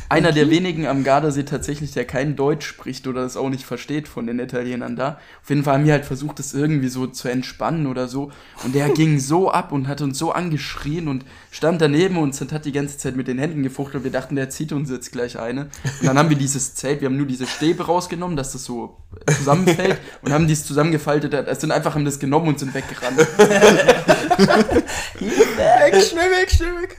[0.09, 4.07] einer der wenigen am Gardasee tatsächlich, der kein Deutsch spricht oder das auch nicht versteht
[4.07, 5.19] von den Italienern da.
[5.41, 8.31] Auf jeden Fall haben wir halt versucht, das irgendwie so zu entspannen oder so.
[8.63, 12.51] Und der ging so ab und hat uns so angeschrien und stand daneben uns und
[12.51, 14.03] hat die ganze Zeit mit den Händen gefuchtelt.
[14.03, 15.69] Wir dachten, der zieht uns jetzt gleich eine.
[16.01, 18.97] Und dann haben wir dieses Zelt, wir haben nur diese Stäbe rausgenommen, dass das so
[19.37, 21.33] zusammenfällt und haben dies zusammengefaltet.
[21.33, 23.19] Also sind einfach haben das genommen und sind weggerannt.
[24.37, 26.97] weg, schnell weg, schnell weg.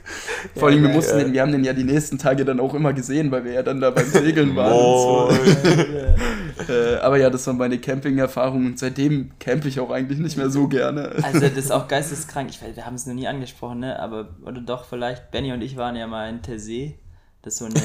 [0.55, 1.23] Vor allem, wir, geil, mussten ja.
[1.23, 3.63] den, wir haben den ja die nächsten Tage dann auch immer gesehen, weil wir ja
[3.63, 4.73] dann da beim Segeln waren.
[4.73, 6.73] Oh, Und so.
[6.73, 10.49] äh, aber ja, das war meine Camping-Erfahrung und seitdem campe ich auch eigentlich nicht mehr
[10.49, 11.11] so gerne.
[11.23, 12.49] Also das ist auch geisteskrank.
[12.49, 13.99] Ich weiß, wir haben es noch nie angesprochen, ne?
[13.99, 15.31] Aber oder doch vielleicht.
[15.31, 16.97] Benny und ich waren ja mal in Tersee.
[17.41, 17.75] Das ist so eine.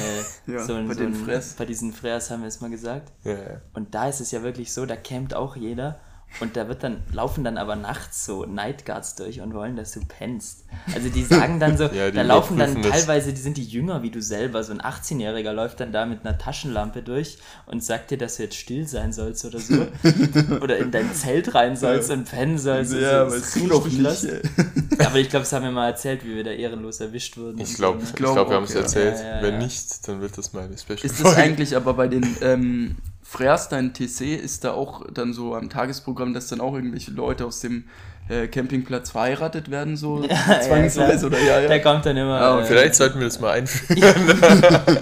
[0.47, 1.43] Ja, so ein, bei so den ein.
[1.57, 3.11] Bei diesen Frers haben wir es mal gesagt.
[3.23, 3.61] ja, ja.
[3.73, 5.99] Und da ist es ja wirklich so, da campt auch jeder.
[6.39, 9.99] Und da wird dann, laufen dann aber nachts so Nightguards durch und wollen, dass du
[9.99, 10.65] pennst.
[10.95, 14.01] Also die sagen dann so, Ja, die da laufen dann teilweise, die sind die jünger
[14.01, 14.63] wie du selber.
[14.63, 18.43] So ein 18-Jähriger läuft dann da mit einer Taschenlampe durch und sagt dir, dass du
[18.43, 19.87] jetzt still sein sollst oder so.
[20.61, 22.91] oder in dein Zelt rein sollst und pennen sollst.
[22.93, 23.03] und so.
[23.03, 25.05] ja, Das aber ist es richtig nicht.
[25.05, 27.59] Aber ich glaube, das haben wir mal erzählt, wie wir da ehrenlos erwischt wurden.
[27.59, 28.17] Ich glaube, so, ich ne?
[28.17, 28.81] glaub glaub, wir auch, haben es ja.
[28.81, 29.17] erzählt.
[29.17, 29.59] Ja, ja, Wenn ja.
[29.59, 32.97] nicht, dann wird das meine Special Ist das eigentlich aber bei den ähm,
[33.31, 37.45] Frères, dein TC, ist da auch dann so am Tagesprogramm, dass dann auch irgendwelche Leute
[37.45, 37.85] aus dem
[38.31, 41.21] äh, Campingplatz verheiratet werden, so Ja, zwangsweise?
[41.21, 41.67] ja, oder ja, ja.
[41.67, 42.39] Der kommt dann immer.
[42.39, 44.01] Ah, äh, Vielleicht sollten wir das mal einführen.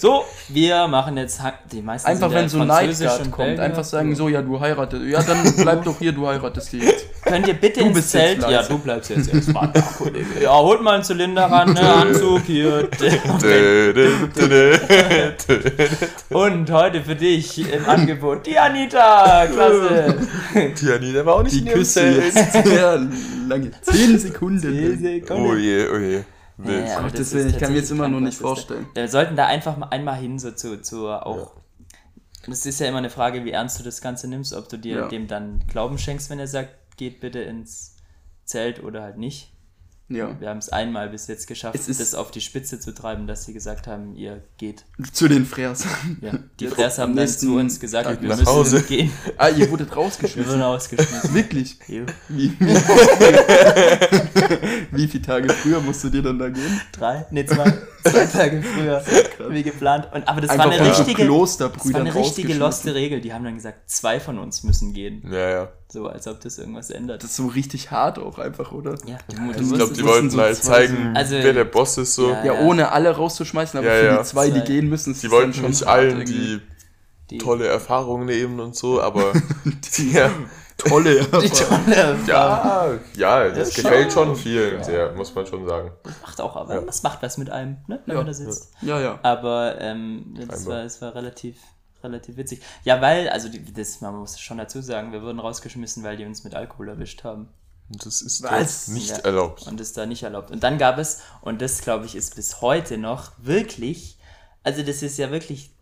[0.00, 4.30] So, wir machen jetzt die meisten Einfach ja wenn so und kommt, einfach sagen so,
[4.30, 5.02] ja, du heiratest.
[5.04, 7.04] Ja, dann bleib doch hier, du heiratest die jetzt.
[7.22, 8.48] Könnt ihr bitte Du ins bist Zelt?
[8.48, 10.42] Ja, du bleibst jetzt erstmal da, Kollege.
[10.42, 12.88] Ja, holt mal einen Zylinder ran, ne, Anzug hier.
[16.30, 20.14] Und heute für dich im Angebot die Anita, klasse.
[20.54, 22.34] Die Anita war auch nicht Die in ihrem Küsse Zelt.
[22.52, 23.08] Sehr
[23.48, 23.70] lange.
[23.82, 24.68] Zehn Sekunden.
[25.30, 26.22] Oh je, oh je.
[26.58, 26.88] Wild.
[26.88, 28.86] Ja, Gottes Willen, ich kann mir jetzt immer noch nicht das da- vorstellen.
[28.94, 31.52] Wir sollten da einfach mal einmal hin, so zu, zu auch.
[32.46, 34.96] Das ist ja immer eine Frage, wie ernst du das Ganze nimmst, ob du dir
[34.96, 35.08] Ja.
[35.08, 37.96] dem dann Glauben schenkst, wenn er sagt, geht bitte ins
[38.44, 39.52] Zelt oder halt nicht.
[40.10, 40.38] Ja.
[40.40, 43.28] Wir haben es einmal bis jetzt geschafft, Es ist- das auf die Spitze zu treiben,
[43.28, 44.84] dass sie gesagt haben, ihr geht.
[45.12, 45.84] Zu den Frères.
[46.20, 48.82] Ja, die Jetzt Frers haben dann zu uns gesagt, Tag wir nach müssen Hause.
[48.82, 49.12] gehen.
[49.38, 50.50] Ah, ihr wurdet Wir rausgeschmissen.
[50.50, 51.32] wurden ausgeschmissen.
[51.32, 51.78] Wirklich?
[52.28, 52.52] Wie,
[54.90, 56.80] wie viele Tage früher musst du dir dann da gehen?
[56.92, 57.72] Drei, nee, zwei,
[58.02, 59.02] zwei Tage früher,
[59.50, 60.08] wie geplant.
[60.12, 61.60] Und, aber das Einfach war eine so richtige, das
[61.92, 63.20] war eine richtige loste Regel.
[63.20, 65.22] Die haben dann gesagt, zwei von uns müssen gehen.
[65.30, 65.68] Ja, ja.
[65.88, 67.22] So, als ob das irgendwas ändert.
[67.22, 68.94] Das ist so richtig hart auch einfach, oder?
[69.06, 71.98] ja, du, du Ich glaube, die wollten so halt zwei zeigen, Also- wer der Boss
[71.98, 72.14] ist.
[72.14, 72.30] So.
[72.30, 74.16] Ja, Ja, ohne alle rauszuschmeißen, aber Ja, für ja.
[74.18, 76.60] die zwei, die gehen müssen, Die wollten schon nicht allen die
[77.30, 79.32] die, tolle Erfahrung nehmen und so, aber
[80.12, 80.30] ja,
[80.88, 81.20] tolle.
[81.42, 84.28] die tolle ja, ja, das Ja, gefällt schon.
[84.28, 85.92] schon vielen sehr, muss man schon sagen.
[86.22, 86.80] macht auch, aber Ja.
[86.82, 88.20] das macht was mit einem, ne, wenn Ja.
[88.20, 88.72] man da sitzt.
[88.82, 89.18] Ja, ja.
[89.22, 91.56] Aber ähm, das, war, das war relativ,
[92.02, 92.62] relativ witzig.
[92.84, 96.24] Ja, weil, also die, das, man muss schon dazu sagen, wir wurden rausgeschmissen, weil die
[96.24, 97.48] uns mit Alkohol erwischt haben.
[97.92, 98.88] Und das ist Was?
[98.88, 99.16] nicht Ja.
[99.18, 99.66] erlaubt.
[99.66, 100.50] Und ist da nicht erlaubt.
[100.52, 104.16] Und dann gab es, und das glaube ich ist bis heute noch wirklich,
[104.62, 105.74] also das ist ja wirklich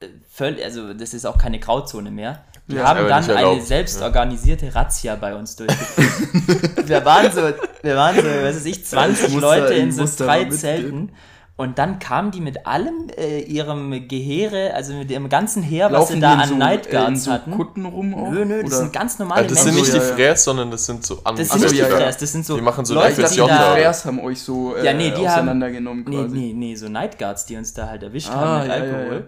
[0.00, 2.44] äh, völlig, also das ist auch keine Grauzone mehr.
[2.68, 4.06] Wir Ja, haben dann nicht eine erlaubt, selbst ja.
[4.06, 6.88] organisierte Razzia bei uns durchgeführt.
[6.88, 7.42] wir waren so,
[7.82, 10.44] wir waren so, was weiß ich, 20 Ich muss Leute da- ich in so drei.
[10.46, 11.12] Zelten.
[11.58, 16.08] Und dann kamen die mit allem äh, ihrem Geheere, also mit ihrem ganzen Heer, was
[16.08, 17.50] sie Laufen da die an so, Nightguards so hatten.
[17.52, 18.30] Kutten rum auch?
[18.30, 18.76] Nö, nö, das Oder?
[18.82, 19.92] sind ganz normale Also das sind Menschen.
[19.94, 20.28] nicht ja, die ja.
[20.32, 21.36] Fräs, sondern das sind so andere.
[21.46, 21.96] Das sind nicht die ja, ja.
[21.96, 24.76] Fräs, das sind so Die machen so Leute, die die da, Frères haben euch so
[24.76, 26.36] äh, Ja, nee, die haben- auseinandergenommen Nee, quasi.
[26.36, 29.14] nee, nee, so Nightguards, die uns da halt erwischt Ah, haben mit ja, ja, Alkohol.
[29.14, 29.26] ja.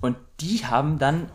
[0.00, 1.26] Und die haben dann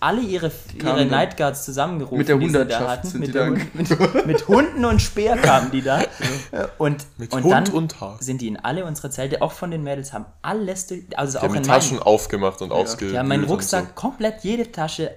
[0.00, 2.18] alle ihre, ihre Kamen dann- Nightguards zusammengerufen.
[2.18, 3.06] Mit der die sie da Hundertschaft hatten.
[3.08, 6.02] sind mit, die der mit, mit Hunden und Speer kamen die da.
[6.78, 8.16] Und, Mit und Hund dann und Haar.
[8.20, 11.38] sind die in alle unsere Zelte, auch von den Mädels, haben alles, durch, also Die
[11.38, 13.14] auch haben in die meinen, Taschen aufgemacht und ausgewühlt.
[13.14, 15.10] die haben meinen Rucksack komplett jede Tasche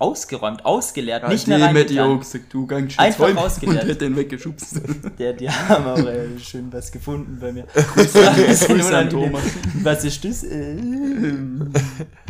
[0.00, 3.84] ausgeräumt, ausgeleert, Ja, nicht mehr hätte ich auch gesagt, du gang Einfach und rausgeleert.
[3.84, 4.80] hätte den weggeschubst.
[5.18, 7.64] Der, die haben äh, schön was gefunden bei mir.
[7.94, 9.42] Grüße an, Grüße an Thomas.
[9.82, 10.42] Was ist das?
[10.44, 10.76] Äh,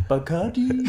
[0.07, 0.69] Bacardi?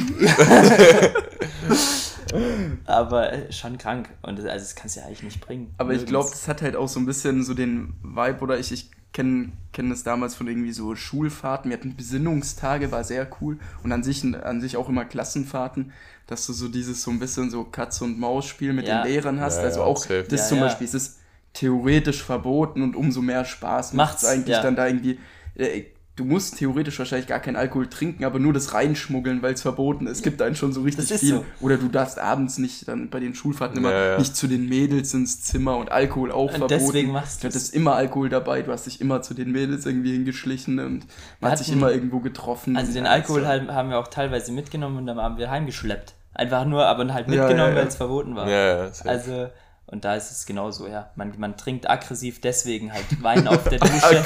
[2.87, 4.09] Aber äh, schon krank.
[4.23, 5.73] Und das- also das kannst du ja eigentlich nicht bringen.
[5.79, 6.11] Aber ich Nirgends.
[6.11, 9.53] glaube, das hat halt auch so ein bisschen so den Vibe, oder ich, ich kenne
[9.73, 11.71] kenn das damals von irgendwie so Schulfahrten.
[11.71, 13.59] Wir hatten Besinnungstage, war sehr cool.
[13.85, 15.93] Und an sich, an sich auch immer Klassenfahrten,
[16.27, 19.03] dass du so dieses so ein bisschen so Katze- und Maus-Spiel mit Ja.
[19.03, 19.59] den Lehrern hast.
[19.59, 20.25] Ja, also ja, auch safe.
[20.29, 20.65] das Ja, zum ja.
[20.65, 21.19] Beispiel, es ist
[21.53, 24.63] theoretisch verboten und umso mehr Spaß macht es Macht's, eigentlich ja.
[24.63, 25.19] dann da irgendwie.
[25.55, 29.63] Äh, Du musst theoretisch wahrscheinlich gar keinen Alkohol trinken, aber nur das reinschmuggeln, weil es
[29.63, 30.19] verboten ist.
[30.19, 31.37] Es gibt einen schon so richtig viel.
[31.37, 31.45] so.
[31.61, 34.19] Oder du darfst abends nicht dann bei den Schulfahrten immer Ja, ja.
[34.19, 36.75] nicht zu den Mädels ins Zimmer und Alkohol auch Und verboten.
[36.81, 40.13] deswegen machst du hattest immer Alkohol dabei, du hast dich immer zu den Mädels irgendwie
[40.13, 41.07] hingeschlichen und
[41.41, 42.77] man hat sich immer irgendwo getroffen.
[42.77, 46.15] Also den Alkohol halt, haben wir auch teilweise mitgenommen und dann haben wir heimgeschleppt.
[46.35, 47.77] Einfach nur, aber halt mitgenommen, ja, ja.
[47.77, 48.49] weil es verboten war.
[48.49, 48.91] Ja, ja.
[49.05, 49.49] Also,
[49.93, 51.11] und da ist es genauso, ja.
[51.17, 54.25] Man, man trinkt aggressiv deswegen halt Wein auf der Dusche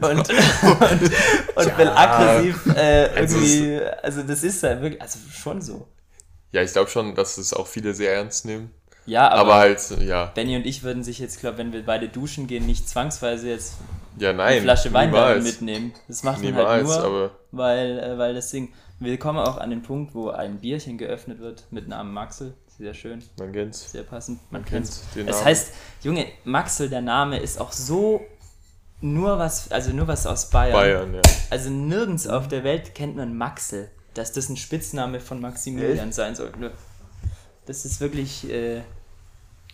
[0.00, 0.30] und, und, und
[1.78, 5.86] will aggressiv äh, Also irgendwie, also das ist ja wirklich, also schon so.
[6.50, 8.70] Ja, ich glaube schon, dass es auch viele sehr ernst nehmen.
[9.04, 10.26] Ja, aber, Aber halt, ja.
[10.26, 13.74] Benny und ich würden sich jetzt, glaube wenn wir beide duschen gehen, nicht zwangsweise jetzt
[14.16, 14.62] Ja, eine nein.
[14.62, 15.44] Flasche Wein niemals.
[15.44, 15.92] mitnehmen.
[16.08, 18.72] Das macht man halt Niemals, nur, aber weil, äh, weil das Ding.
[19.02, 22.54] Wir kommen auch an den Punkt, wo ein Bierchen geöffnet wird mit Namen Maxel.
[22.78, 23.90] Sehr schön, man kennt's.
[23.90, 24.38] sehr passend.
[24.50, 28.20] Man Man kennt kennt den Es heißt, Junge, Maxel, der Name ist auch so
[29.00, 30.72] nur was, also nur was aus Bayern.
[30.72, 31.20] Bayern, ja.
[31.50, 33.90] Also nirgends auf der Welt kennt man Maxel.
[34.14, 36.52] Dass das ein Spitzname von Maximilian sein soll.
[36.58, 36.70] Nö.
[37.66, 38.48] Das ist wirklich.
[38.50, 38.82] Äh,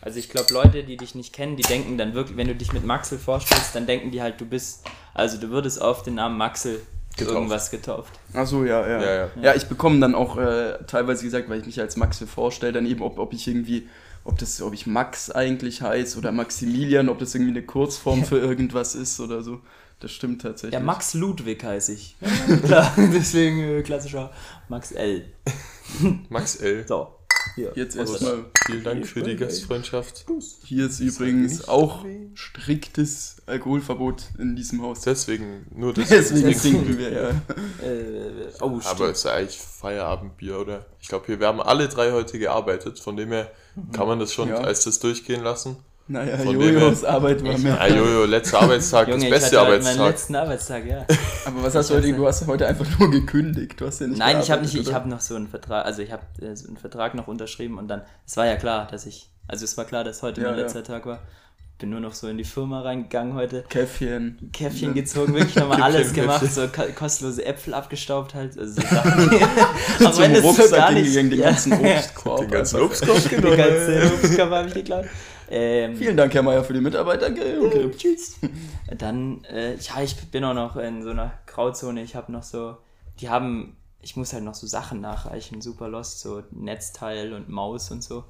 [0.00, 2.72] also ich glaube, Leute, die dich nicht kennen, die denken dann wirklich, wenn du dich
[2.72, 4.86] mit Maxel vorstellst, dann denken die halt, du bist.
[5.12, 6.80] Also du würdest auf den Namen Maxel
[7.18, 7.36] Getauft.
[7.36, 8.12] irgendwas getauft.
[8.32, 9.00] Ach so, ja, ja.
[9.00, 9.28] Ja, ja.
[9.42, 12.86] Ja, ich bekomme dann auch äh, teilweise gesagt, weil ich mich als Max vorstelle, dann
[12.86, 13.88] eben, ob, ob ich irgendwie,
[14.24, 18.38] ob das, ob ich Max eigentlich heiße oder Maximilian, ob das irgendwie eine Kurzform für
[18.38, 19.60] irgendwas ist oder so.
[20.00, 20.78] Das stimmt tatsächlich.
[20.78, 22.16] Ja, Max Ludwig heiße ich.
[22.64, 24.30] Klar, deswegen äh, klassischer
[24.68, 25.24] Max L.
[26.28, 26.86] Max L.
[26.86, 27.17] So.
[27.54, 27.72] Hier.
[27.74, 28.44] Jetzt erstmal.
[28.66, 30.26] Vielen Dank für die Gastfreundschaft.
[30.64, 35.00] Hier ist übrigens auch striktes Alkoholverbot in diesem Haus.
[35.02, 36.76] Deswegen, nur Deswegen deswegen.
[36.84, 37.28] trinken wir, ja.
[37.30, 40.86] Äh, oh, Aber es ist ja eigentlich Feierabendbier, oder?
[41.00, 43.50] Ich glaube, wir haben alle drei heute gearbeitet, von dem her
[43.92, 44.56] kann man das schon Ja.
[44.58, 45.76] als das durchgehen lassen.
[46.10, 47.74] Naja, Von Jojos her- Arbeit war Ich- mehr.
[47.74, 50.08] Ja, Jojo, letzter Arbeitstag, Junge, das ich beste hatte heute meinen Arbeitstag.
[50.10, 51.06] letzten Arbeitstag, ja.
[51.44, 52.08] Aber was hast du Ich heute?
[52.08, 53.78] hab's Du hast heute einfach nur gekündigt.
[53.80, 56.00] Du hast ja nicht Nein, ich habe nicht, ich habe noch so einen Vertrag, also
[56.00, 59.04] ich habe äh, so einen Vertrag noch unterschrieben und dann, es war ja klar, dass
[59.04, 60.62] ich, also es war klar, dass heute Ja, mein ja.
[60.64, 61.18] letzter Tag war.
[61.78, 64.50] Bin nur noch so in die Firma reingegangen heute, Käffchen.
[64.52, 65.02] Käffchen Ja.
[65.02, 69.30] gezogen, wirklich nochmal alles gemacht, so ko- kostenlose Äpfel abgestaubt halt, also so Sachen.
[70.06, 71.46] Auch Zum wenn es so Rucksack gar gegen, nicht, gegen den ja.
[71.50, 72.40] ganzen Obstkorb.
[72.40, 72.80] Den ganzen.
[72.80, 73.56] Obstkorb Den genommen.
[73.58, 75.04] ganzen Obstkorb habe ich geklaut.
[75.50, 77.28] Ähm, Vielen Dank, Herr Meier, für die Mitarbeiter.
[77.28, 77.90] Okay, okay.
[77.96, 78.38] Tschüss.
[78.98, 82.02] Dann, äh, ja, ich bin auch noch in so einer Grauzone.
[82.02, 82.76] Ich habe noch so,
[83.20, 87.90] die haben, ich muss halt noch so Sachen nachreichen, super lost, so Netzteil und Maus
[87.90, 88.24] und so,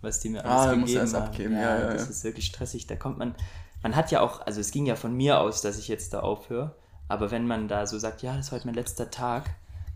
[0.00, 1.22] was die mir alles Ah, du musst gegeben erst haben.
[1.24, 2.10] abgeben, ja, ja, das ja.
[2.10, 2.86] ist wirklich stressig.
[2.86, 3.34] Da kommt man,
[3.82, 6.20] man hat ja auch, also es ging ja von mir aus, dass ich jetzt da
[6.20, 6.74] aufhöre,
[7.08, 9.50] aber wenn man da so sagt, ja, das ist heute mein letzter Tag,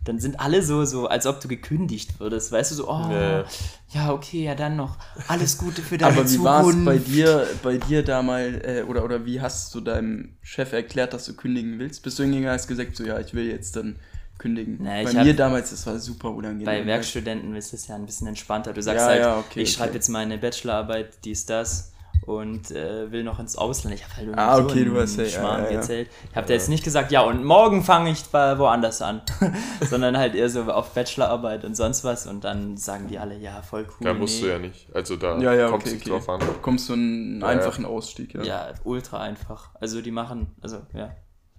[0.08, 3.44] dann sind alle so, so, als ob du gekündigt würdest, weißt du, so, oh, Ja.
[3.90, 4.96] ja, okay, ja, dann noch
[5.28, 6.84] alles Gute für deine Aber wie war es Zukunft.
[6.86, 11.12] bei dir, bei dir da mal, äh, oder, oder wie hast du deinem Chef erklärt,
[11.12, 12.02] dass du kündigen willst?
[12.02, 13.96] Bist du hingegangen hast gesagt, so ja, ich will jetzt dann
[14.38, 14.78] kündigen?
[14.80, 16.64] Nee, ich bei mir damals, das war super unangenehm.
[16.64, 18.72] Bei Werkstudenten ist es ja ein bisschen entspannter.
[18.72, 19.98] Du sagst Ja, halt, ja, okay, ich schreibe okay.
[19.98, 21.92] jetzt meine Bachelorarbeit, dies, das
[22.22, 23.94] und äh, will noch ins Ausland.
[23.94, 25.76] Ich habe halt irgendwie Ah, okay, so du hast ja- einen ja, Schmarrn ja, ja.
[25.76, 26.08] erzählt.
[26.30, 29.22] Ich habe da jetzt nicht gesagt, ja, und morgen fange ich bei woanders an,
[29.88, 33.62] sondern halt eher so auf Bachelorarbeit und sonst was und dann sagen die alle, ja,
[33.62, 34.04] voll cool.
[34.06, 34.48] Da musst nee.
[34.48, 34.94] du ja nicht.
[34.94, 36.10] Also da Ja, ja, kommt okay, okay.
[36.10, 36.40] drauf an.
[36.62, 38.42] Kommst du einen Ja, einfachen Ausstieg, ja.
[38.42, 39.70] Ja, ultra einfach.
[39.80, 41.10] Also die machen, also ja,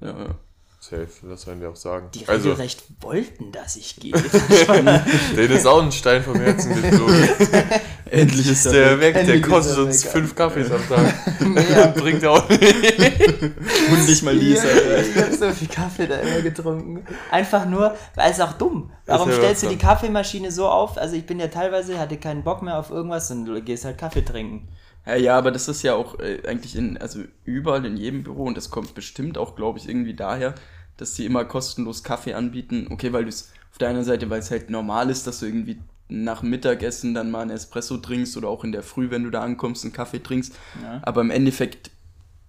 [0.01, 0.35] ja, ja.
[0.81, 2.07] Safe, das sollen die auch sagen.
[2.13, 4.13] die also, regelrecht wollten, dass ich gehe.
[5.35, 7.27] denen ist auch ein Stein vom Herzen geflogen.
[8.09, 10.11] Endlich ist der der weg, der kostet uns weg.
[10.13, 11.13] fünf Kaffees am Tag.
[11.69, 11.87] ja.
[11.87, 12.61] Bringt auch nicht.
[12.63, 14.63] und nicht mal Lisa.
[14.67, 17.05] Ja, ich habe so viel Kaffee da immer getrunken.
[17.29, 18.89] Einfach nur, weil es auch dumm.
[19.05, 20.97] Warum stellst du die Kaffeemaschine so auf?
[20.97, 23.97] Also ich bin ja teilweise, hatte keinen Bock mehr auf irgendwas und du gehst halt
[23.97, 24.69] Kaffee trinken.
[25.05, 28.43] Ja, ja, aber das ist ja auch äh, eigentlich in, also überall in jedem Büro
[28.45, 30.55] und das kommt bestimmt auch, glaube ich, irgendwie daher,
[30.97, 32.87] dass sie immer kostenlos Kaffee anbieten.
[32.91, 35.45] Okay, weil du es auf der einen Seite, weil es halt normal ist, dass du
[35.47, 39.29] irgendwie nach Mittagessen dann mal einen Espresso trinkst oder auch in der Früh, wenn du
[39.29, 40.55] da ankommst, einen Kaffee trinkst.
[40.73, 41.01] Ja.
[41.01, 41.91] Aber im Endeffekt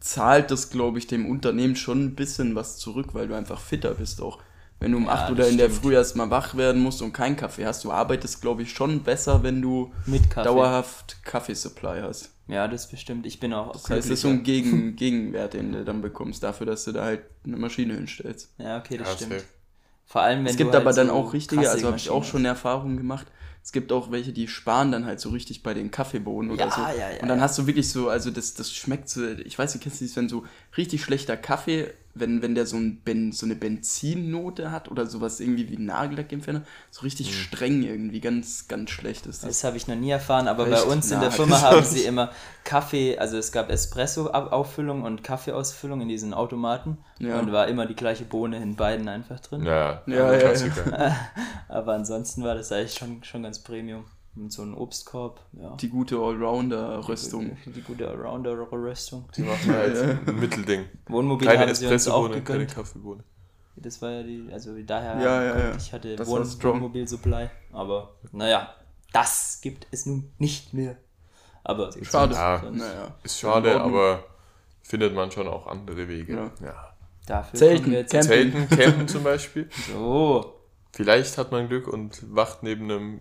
[0.01, 3.95] zahlt das, glaube ich, dem Unternehmen schon ein bisschen was zurück, weil du einfach fitter
[3.95, 4.39] bist auch.
[4.81, 5.71] Wenn du um Ja, 8 das oder in der stimmt.
[5.71, 9.43] Früh erstmal wach werden musst und keinen Kaffee hast, du arbeitest, glaube ich, schon besser,
[9.43, 10.43] wenn du Mit Kaffee.
[10.45, 12.31] dauerhaft Kaffeesupply hast.
[12.51, 13.25] Ja, das bestimmt.
[13.27, 16.43] Ich bin auch Das heißt, das ist so ein Gegen Gegenwert, den du dann bekommst,
[16.43, 18.51] dafür, dass du da halt eine Maschine hinstellst.
[18.59, 19.33] Ja, okay, das Ja, stimmt.
[19.33, 19.45] safe.
[20.07, 22.11] Vor allem, wenn es du gibt halt aber dann so auch richtige, also habe ich
[22.11, 23.27] auch schon Erfahrungen gemacht.
[23.63, 26.71] Es gibt auch welche, die sparen dann halt so richtig bei den Kaffeebohnen oder Ja,
[26.71, 26.89] so.
[26.93, 27.43] ja, ja, und dann ja.
[27.43, 30.17] hast du wirklich so, also das, das schmeckt so, ich weiß nicht, kennst du das,
[30.17, 30.45] wenn so
[30.77, 35.41] richtig schlechter Kaffee, wenn, wenn der so, ein ben, so eine Benzinnote hat oder sowas
[35.41, 37.33] irgendwie wie Nagellackentferner, so richtig Mhm.
[37.35, 39.49] streng irgendwie, ganz, ganz schlecht ist das.
[39.51, 40.87] Das habe ich noch nie erfahren, aber bei Echt?
[40.87, 42.31] uns in der Firma haben sie immer
[42.65, 47.39] Kaffee, also es gab Espresso-Auffüllung und Kaffeeausfüllung in diesen Automaten Ja.
[47.41, 49.65] und war immer die gleiche Bohne in beiden einfach drin.
[49.65, 51.17] Ja, Ja, ja, Klassiker.
[51.69, 54.05] Aber ansonsten war das eigentlich schon, schon ganz Premium.
[54.35, 55.75] Mit so einem Obstkorb, ja.
[55.77, 57.57] Die gute Allrounder-Rüstung.
[57.67, 59.29] Die gute Allrounder-Rüstung.
[59.37, 59.97] Die machen halt
[60.29, 60.85] ein Mittelding.
[61.09, 62.75] Wohnmobil Keine haben sie uns auch Espressobohne, keine gegönnt.
[62.75, 63.25] Kaffeebohne.
[63.77, 65.77] Das war ja die, also daher, Ja, ja, ja.
[65.77, 66.45] ich hatte Das Wohn.
[66.45, 68.73] Wohnmobil-Supply, aber naja,
[69.13, 70.97] das gibt es nun nicht mehr.
[71.65, 72.35] Aber Schade.
[72.35, 73.15] Ja.
[73.23, 74.25] Ist schade, aber
[74.83, 76.35] findet man schon auch andere Wege.
[76.35, 76.53] Ja.
[76.65, 76.95] Ja.
[77.27, 78.53] Dafür Zelten, wir jetzt Camping.
[78.53, 79.69] Zelten, Campen zum Beispiel.
[79.93, 80.55] so.
[80.93, 83.21] Vielleicht hat man Glück und wacht neben einem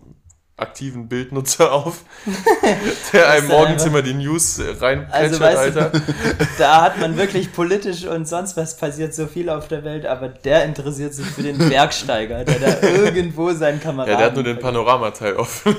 [0.60, 2.02] aktiven Bildnutzer auf,
[3.12, 6.00] der einem morgens immer die News äh, reinplätschert, Also, weißt du, Alter.
[6.58, 10.28] da hat man wirklich politisch und sonst was passiert so viel auf der Welt, aber
[10.28, 14.12] der interessiert sich für den Bergsteiger, der da irgendwo seinen Kameraden.
[14.12, 15.74] Ja, der hat nur den Panoramateil offen.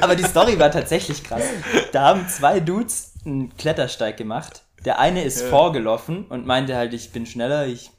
[0.00, 1.42] Aber die Story war tatsächlich krass.
[1.92, 4.62] Da haben zwei Dudes einen Klettersteig gemacht.
[4.84, 5.46] Der eine ist Ja.
[5.48, 7.90] vorgelaufen und meinte halt, ich bin schneller, ich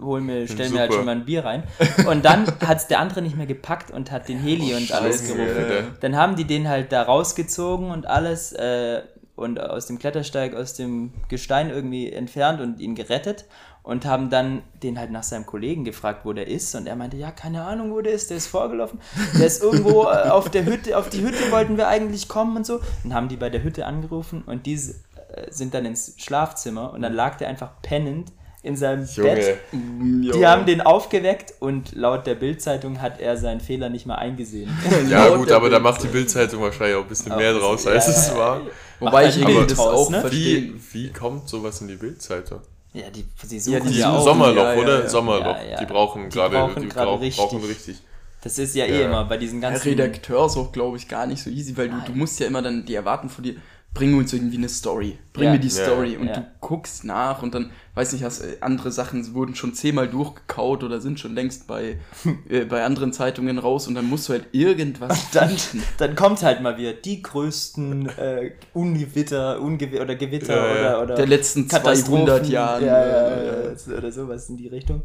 [0.00, 1.00] hol mir, stell mir halt super.
[1.00, 1.62] schon mal ein Bier rein.
[2.06, 5.56] Und dann hat's der andere nicht mehr gepackt und hat den Heli und alles gerufen.
[5.56, 5.82] Alter.
[6.00, 9.02] Dann haben die den halt da rausgezogen und alles äh,
[9.36, 13.46] und aus dem Klettersteig, aus dem Gestein irgendwie entfernt und ihn gerettet
[13.82, 17.16] und haben dann den halt nach seinem Kollegen gefragt, wo der ist und er meinte,
[17.16, 19.00] ja, keine Ahnung, wo der ist, der ist vorgelaufen,
[19.38, 22.66] der ist irgendwo äh, auf der Hütte, auf die Hütte wollten wir eigentlich kommen und
[22.66, 22.80] so.
[23.02, 27.00] Dann haben die bei der Hütte angerufen und die äh, sind dann ins Schlafzimmer und
[27.00, 30.32] dann lag der einfach pennend in seinem Bett Junge.
[30.32, 34.70] die haben den aufgeweckt und laut der Bildzeitung hat er seinen Fehler nicht mal eingesehen.
[35.08, 38.06] Ja, gut, der aber da macht die Bildzeitung wahrscheinlich auch ein bisschen mehr draus, als
[38.06, 38.56] ja, es ja, war.
[38.60, 38.66] ja.
[39.00, 40.20] Wobei ich halt irgendwie Bild das draus, auch ne?
[40.20, 40.74] verstehe.
[40.74, 42.60] Wie, wie kommt sowas in die Bildzeitung?
[42.92, 44.24] Ja, die, Ja, suchen die ja, suchen auch.
[44.24, 45.00] Sommerloch, ja, ja, oder?
[45.02, 45.08] ja.
[45.08, 45.56] Sommerloch.
[45.56, 45.76] Ja, ja.
[45.78, 47.44] Die brauchen Die gerade, brauchen die gerade brauchen, richtig.
[47.44, 47.96] brauchen richtig.
[48.42, 49.06] Das ist ja eh Ja.
[49.06, 49.88] immer bei diesen Der ganzen...
[49.88, 52.62] Redakteur ist auch, glaube ich, gar nicht so easy, weil du, du musst ja immer
[52.62, 53.54] dann, die erwarten von dir,
[53.92, 55.18] bring uns irgendwie eine Story.
[55.32, 55.52] Bring Ja.
[55.54, 55.84] mir die Ja.
[55.84, 56.16] Story.
[56.16, 56.34] Und Ja.
[56.34, 60.84] du guckst nach und dann, weiß nicht, hast, äh, andere Sachen wurden schon zehnmal durchgekaut
[60.84, 61.98] oder sind schon längst bei,
[62.48, 65.84] äh, bei anderen Zeitungen raus und dann musst du halt irgendwas dann, finden.
[65.98, 71.26] dann kommt halt mal wieder die größten äh, Ungewitter, Ungewitter oder Gewitter oder, oder Der
[71.26, 72.50] letzten 200 Katastrophen.
[72.52, 72.84] Jahren.
[72.84, 75.02] Ja, ja, äh, ja, oder sowas in die Richtung.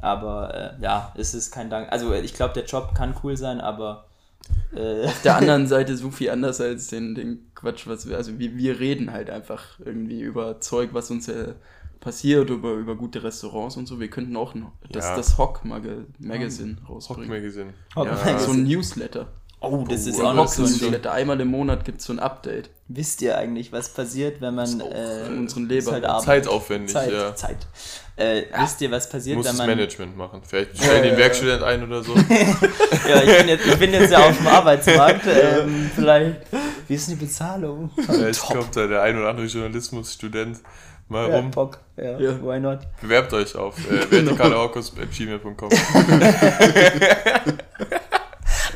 [0.00, 1.90] Aber äh, ja, es ist kein Dank.
[1.90, 4.06] Also ich glaube, der Job kann cool sein, aber
[4.76, 8.38] äh, Auf der anderen Seite so viel anders als den, den Quatsch, was wir, also
[8.38, 11.54] wir, wir reden halt einfach irgendwie über Zeug, was uns äh,
[12.00, 13.98] passiert, über, über gute Restaurants und so.
[13.98, 15.16] Wir könnten auch ein, das, Ja.
[15.16, 15.82] das Hock Mag
[16.18, 17.28] Magazine Hock rausbringen.
[17.30, 17.72] Magazine.
[17.96, 18.38] Hock Ja, Magazine.
[18.40, 19.28] so ein Newsletter.
[19.68, 21.06] Oh, das ist Oh, auch noch so ein.
[21.06, 22.70] Einmal im Monat gibt es so ein Update.
[22.88, 26.24] Wisst ihr eigentlich, was passiert, wenn man äh, in unseren ist Leber- halt Arbeit.
[26.24, 27.34] Zeitaufwendig, Zeit, ja.
[27.34, 27.56] Zeit.
[28.16, 30.42] Äh, Wisst ihr, was passiert, Muss wenn das man Management machen.
[30.46, 32.14] Vielleicht stellen die ja, einen Werkstudent ein oder so.
[33.08, 35.26] Ja, ich bin, jetzt, ich bin jetzt ja auf dem Arbeitsmarkt.
[35.26, 36.36] Ähm, vielleicht.
[36.88, 37.90] Wie ist denn die Bezahlung?
[38.06, 40.60] Vielleicht kommt da der ein oder andere Journalismusstudent
[41.08, 41.50] mal Ja, rum.
[41.50, 41.80] Bock.
[41.96, 42.42] Ja, Ja.
[42.42, 42.78] why not?
[43.00, 45.68] Bewerbt euch auf äh, vertikaleorkus.gmail.com.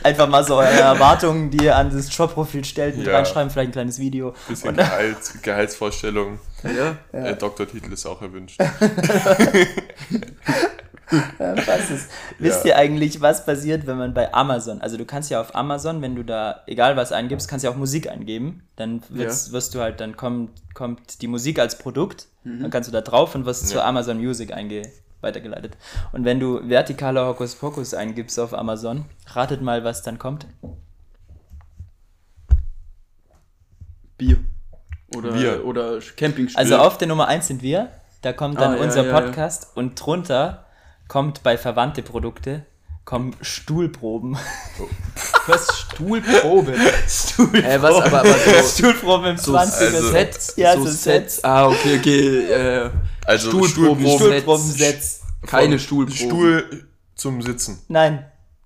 [0.02, 3.14] Einfach mal so eure Erwartungen, die ihr an das Jobprofil stellt, mit Ja.
[3.16, 4.34] reinschreiben, vielleicht ein kleines Video.
[4.48, 6.38] Bisschen Gehalt, Gehaltsvorstellung.
[6.64, 6.96] Ja.
[7.12, 8.61] Äh, Doktortitel ist auch erwünscht.
[11.38, 12.11] Ja, was ist.
[12.38, 12.72] Wisst Ja.
[12.72, 16.14] ihr eigentlich, was passiert, wenn man bei Amazon, also du kannst ja auf Amazon, wenn
[16.14, 20.00] du da egal was eingibst, kannst ja auch Musik eingeben, dann wirst, wirst du halt,
[20.00, 23.68] dann kommt, kommt die Musik als Produkt, dann kannst du da drauf und wirst Ja.
[23.78, 24.82] zu Amazon Music einge
[25.20, 25.76] weitergeleitet.
[26.12, 30.46] Und wenn du vertikaler Hokus Pokus eingibst auf Amazon, ratet mal, was dann kommt.
[34.16, 34.38] Bier.
[35.16, 35.64] Oder, Bier.
[35.64, 36.61] oder Campingstuhl.
[36.61, 37.90] Also auf der Nummer 1 sind wir,
[38.22, 39.20] da kommt dann Ah, ja, unser ja, ja.
[39.20, 40.66] Podcast und drunter
[41.07, 42.66] kommt bei verwandte Produkte
[43.09, 44.37] kommen Stuhlproben.
[45.46, 45.66] was?
[45.78, 46.74] Stuhlprobe.
[47.09, 47.64] Stuhlproben.
[47.64, 47.94] Hä, was?
[47.94, 50.57] Aber, aber so, Stuhlproben im so 20er also- Sets.
[50.59, 51.02] Ja, so so Sets.
[51.04, 51.44] Sets.
[51.44, 52.52] Ah, okay, okay.
[52.52, 52.90] Äh,
[53.28, 55.20] Also Stuhlproben, Stuhlproben- Stuhlproben-Sets.
[55.46, 56.16] keine Stuhlproben.
[56.16, 57.78] Stuhl zum Sitzen.
[57.88, 58.24] Nein,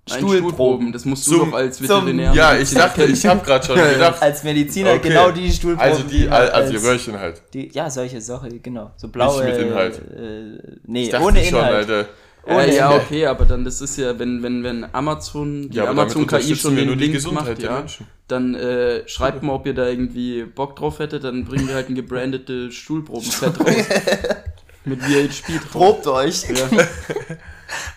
[0.09, 0.91] Nein, Stuhlproben.
[0.91, 2.33] Das musst du Zum- doch als Veterinär.
[2.33, 4.21] Ja, ich dachte, ich habe gerade schon gedacht.
[4.21, 5.09] Als Mediziner Okay.
[5.09, 5.91] genau die Stuhlproben.
[5.91, 7.41] Also die, also die Röhrchen halt.
[7.53, 8.91] die, Ja, solche Sachen, genau.
[8.97, 9.43] So blaue.
[9.45, 9.97] mit Inhalt.
[9.97, 11.89] Äh, nee, Ich ohne schon, Inhalt.
[11.89, 12.05] Alter.
[12.45, 13.01] Ohne Äh, ja, Inhalt.
[13.05, 16.55] okay, aber dann das ist ja, wenn, wenn, wenn Amazon, die Ja, Amazon KI unterstützen
[16.61, 18.05] schon wir den nur die Link Gesundheit macht, ja, Menschen.
[18.27, 21.87] dann äh, schreibt mal, ob ihr da irgendwie Bock drauf hättet, dann bringen wir halt
[21.87, 23.75] ein gebrandetes Stuhlprobenset raus.
[24.85, 25.71] Mit VHP drauf.
[25.71, 26.43] Probt euch.
[26.49, 26.67] Ja.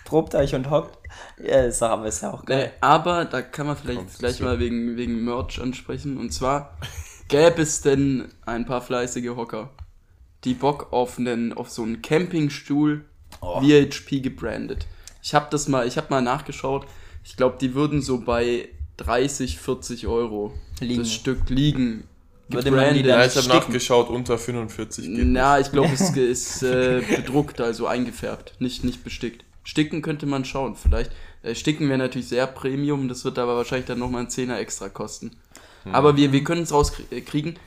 [0.05, 0.97] Probt euch und hockt.
[1.43, 2.73] Ja, ist doch, aber ist ja auch Nee, geil.
[2.81, 6.17] aber da kann man vielleicht Kommt gleich mal wegen, wegen Merch ansprechen.
[6.17, 6.77] Und zwar
[7.27, 9.69] gäbe es denn ein paar fleißige Hocker,
[10.45, 13.05] die Bock auf, einen, auf so einen Campingstuhl
[13.41, 13.61] Oh.
[13.61, 14.87] VHP gebrandet.
[15.21, 16.87] Ich habe das mal, ich habe mal nachgeschaut.
[17.23, 20.99] Ich glaube, die würden so bei 30, 40 Euro Liegen.
[21.01, 22.05] das Stück liegen.
[22.49, 25.27] Würde man die dann Ja, ich habe nachgeschaut, unter 45 geht nicht.
[25.27, 29.43] Na, ich glaube, es ist äh, bedruckt, also eingefärbt, nicht, nicht bestickt.
[29.63, 31.11] Sticken könnte man schauen, vielleicht.
[31.43, 34.87] Äh, Sticken wäre natürlich sehr Premium, das wird aber wahrscheinlich dann nochmal ein Zehner extra
[34.89, 35.31] kosten.
[35.91, 37.57] Aber wir, wir können es rauskriegen.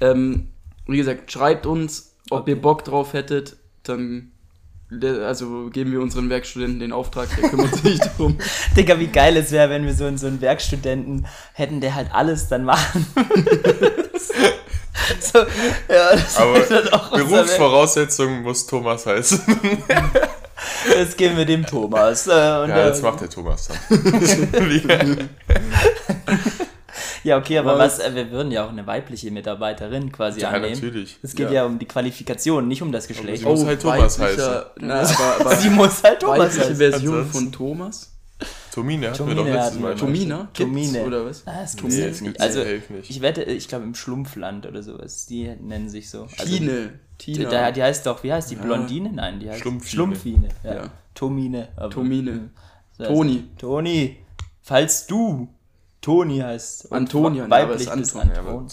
[0.00, 0.48] Ähm,
[0.86, 4.32] wie gesagt, schreibt uns, ob ihr Bock drauf hättet, dann
[4.90, 8.38] also geben wir unseren Werkstudenten den Auftrag, der kümmert sich darum.
[8.76, 12.08] Digga, wie geil es wäre, wenn wir so einen, so einen Werkstudenten hätten, der halt
[12.12, 13.06] alles dann machen.
[15.20, 15.38] so,
[15.88, 19.40] ja, Aber Berufsvoraussetzung muss Thomas heißen.
[20.96, 22.26] Jetzt gehen wir dem Thomas.
[22.26, 25.28] Äh, und Ja, jetzt macht der Thomas dann.
[27.26, 30.50] Ja, okay, aber Aber- was, äh, wir würden ja auch eine weibliche Mitarbeiterin quasi ja,
[30.50, 30.74] annehmen.
[30.74, 31.18] natürlich.
[31.22, 31.52] Es geht Ja.
[31.62, 31.66] ja.
[31.66, 33.40] um die Qualifikation, nicht um das Geschlecht.
[33.42, 36.76] sie muss halt Thomas weiblicher- Na, aber, aber Sie muss halt Thomas weibliche heißen.
[36.76, 38.12] Version Ansonsten- von Thomas?
[38.72, 39.98] Tomine hatten wir Tomine doch letztes Mal.
[40.00, 40.48] wir?
[40.52, 41.04] Gibt's, Tomine.
[41.06, 41.42] Oder was?
[41.46, 42.40] Ah, das Nee, gibt's das jetzt nicht.
[42.40, 43.08] Also, nicht.
[43.10, 46.28] ich wette, ich glaube im Schlumpfland oder sowas, die nennen sich so.
[46.38, 46.90] Also, Tine.
[47.22, 47.48] Die, Tina.
[47.48, 48.56] da, die heißt doch, wie heißt die?
[48.56, 49.10] Blondine?
[49.10, 49.90] Nein, die heißt Schlumpfine.
[49.90, 50.48] Schlumpfine.
[50.62, 50.74] Ja.
[50.74, 50.84] Ja.
[51.14, 51.68] Tomine.
[51.76, 52.50] aber- Tomine.
[52.98, 53.44] Toni.
[53.58, 54.16] Toni.
[54.60, 55.48] Falls du
[56.06, 56.84] Toni heißt.
[56.86, 58.30] und Antonia, weiblich aber es bist ist Anton.
[58.32, 58.66] Ja, Anton.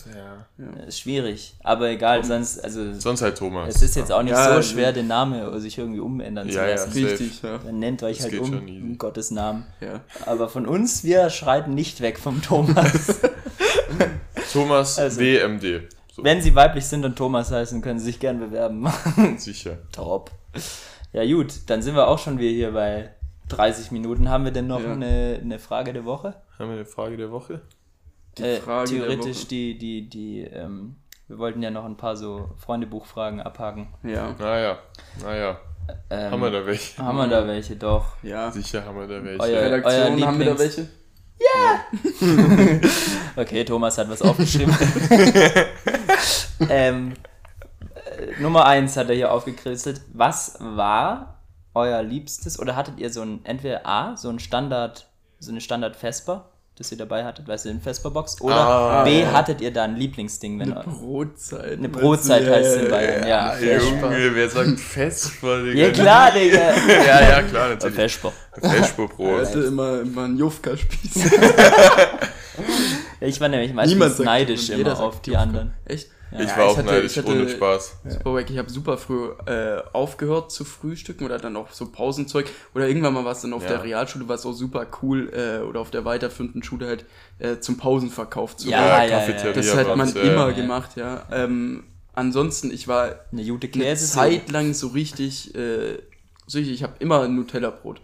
[0.59, 0.83] aber, ja.
[0.85, 1.55] Ist schwierig.
[1.63, 3.73] Aber egal, sonst, also Sonst halt Thomas.
[3.75, 6.55] es ist jetzt auch nicht Ja, so also- schwer, den Namen sich irgendwie umändern zu
[6.55, 6.75] Ja, ja.
[6.75, 6.91] lassen.
[6.91, 7.57] Richtig, ja.
[7.57, 9.65] Dann nennt euch Das halt um, in Gottes Namen.
[9.81, 10.01] ja.
[10.27, 13.19] Aber von uns, wir schreiten nicht weg vom Thomas.
[14.53, 15.89] Thomas Also- WMD.
[16.15, 18.87] So, Wenn sie weiblich sind und Thomas heißen, können sie sich gern bewerben.
[19.37, 19.79] sicher.
[19.91, 20.29] Top.
[21.11, 23.09] Ja gut, dann sind wir auch schon wieder hier bei
[23.55, 24.29] 30 Minuten.
[24.29, 24.91] Haben wir denn noch Ja.
[24.93, 26.35] eine, eine Frage der Woche?
[26.59, 27.61] Haben wir eine Frage der Woche?
[28.37, 29.47] Die äh, Frage der theoretisch Woche.
[29.47, 30.95] die, die, die, ähm,
[31.27, 33.87] wir wollten ja noch ein paar so Freundebuchfragen abhaken.
[34.03, 34.35] Ja.
[34.39, 34.77] Naja,
[35.21, 35.57] naja.
[36.09, 37.03] Ähm, Haben wir da welche?
[37.03, 38.05] Haben wir da welche, doch.
[38.23, 38.49] Ja.
[38.51, 39.41] Sicher haben wir da welche.
[39.41, 40.87] Euer- Redaktion, haben wir da Lieblings- welche?
[43.35, 44.73] Okay, Thomas hat was aufgeschrieben.
[46.69, 47.13] ähm,
[47.95, 50.01] äh, Nummer eins hat er hier aufgekritzelt.
[50.13, 51.39] Was war
[51.75, 55.07] euer liebstes oder hattet ihr so ein entweder A, so ein Standard,
[55.39, 59.21] so eine Standard Vesper, das ihr dabei hattet, weißt du, in Vesper-Box, oder Ah, B,
[59.21, 59.31] ja.
[59.31, 61.77] hattet ihr da ein Lieblingsding, wenn Eine Brotzeit.
[61.77, 63.55] eine Brotzeit heißt in Bayern, ja.
[63.59, 65.79] Junge, wer sagt Vesper, Digga?
[65.85, 66.73] Ja klar, Digga.
[66.87, 67.95] Ja, ja, klar, natürlich.
[67.95, 68.31] Vesper.
[68.59, 69.45] Er Vesperbrot.
[69.45, 71.31] hatte immer, immer einen Jufka-Spieß.
[73.19, 74.81] Ja, ich war nämlich meistens neidisch Jufka.
[74.91, 75.43] immer auf die Jufka.
[75.43, 75.73] anderen.
[75.85, 76.09] Echt?
[76.35, 77.97] Ich Ja, war ich auch hatte- neidisch, ich hatte- ohne Spaß.
[78.09, 78.49] Super wack.
[78.49, 82.49] Ich habe super früh äh, aufgehört zu frühstücken oder dann auch so Pausenzeug.
[82.73, 83.69] Oder irgendwann mal war es dann auf Ja.
[83.69, 85.31] der Realschule, war es auch super cool.
[85.33, 87.05] Äh, oder auf der weiterführenden Schule halt
[87.39, 90.21] äh, zum Pausenverkauf zu Ja, ja, Cafeteria Das hat man ja.
[90.21, 90.51] immer ja.
[90.53, 91.25] gemacht, ja.
[91.31, 93.95] Ähm, ansonsten, ich war Eine gute eine.
[93.95, 95.99] Zeit lang so richtig, äh,
[96.47, 98.01] so richtig ich habe immer ein Nutella-Brot.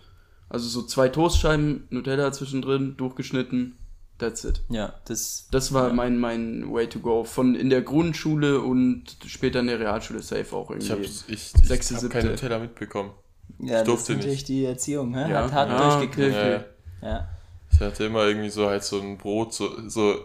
[0.49, 3.75] Also so zwei Toastscheiben, Nutella zwischendrin, durchgeschnitten,
[4.19, 4.61] that's it.
[4.69, 5.47] Ja, das.
[5.51, 7.23] Das war mein, mein Way to go.
[7.23, 10.91] Von in der Grundschule und später in der Realschule safe auch Ich irgendwie.
[10.91, 12.09] habe ich, Sechste, ich hab siebte.
[12.09, 13.11] keinen Nutella mitbekommen.
[13.59, 14.47] Ja, durfte das ist natürlich nicht.
[14.49, 15.31] die Erziehung, hä?
[15.31, 15.43] Ja.
[15.45, 16.35] Hat hart Ah, durchgekriegt.
[16.35, 16.59] okay,
[17.01, 17.29] Ja, Ja.
[17.71, 20.15] Ich hatte immer irgendwie so halt so ein Brot, so, so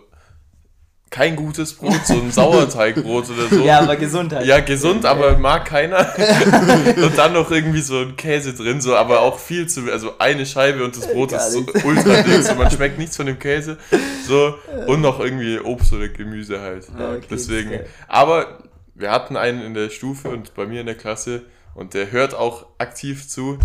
[1.15, 3.61] kein gutes Brot, so ein Sauerteigbrot oder so.
[3.65, 4.47] ja, aber Gesundheit.
[4.47, 5.99] Ja, gesund, aber mag keiner.
[6.97, 10.45] und dann noch irgendwie so ein Käse drin, so, aber auch viel zu, also eine
[10.45, 11.85] Scheibe und das Brot Gar ist so nichts.
[11.85, 13.79] ultra dick, so man schmeckt nichts von dem Käse.
[14.27, 14.55] So,
[14.89, 16.89] und noch irgendwie Obst oder Gemüse halt.
[16.99, 17.79] Ja, okay, Deswegen.
[18.09, 18.59] Aber
[18.97, 21.43] wir hatten einen in der Stufe und bei mir in der Klasse
[21.77, 23.61] und der hört auch aktiv zu.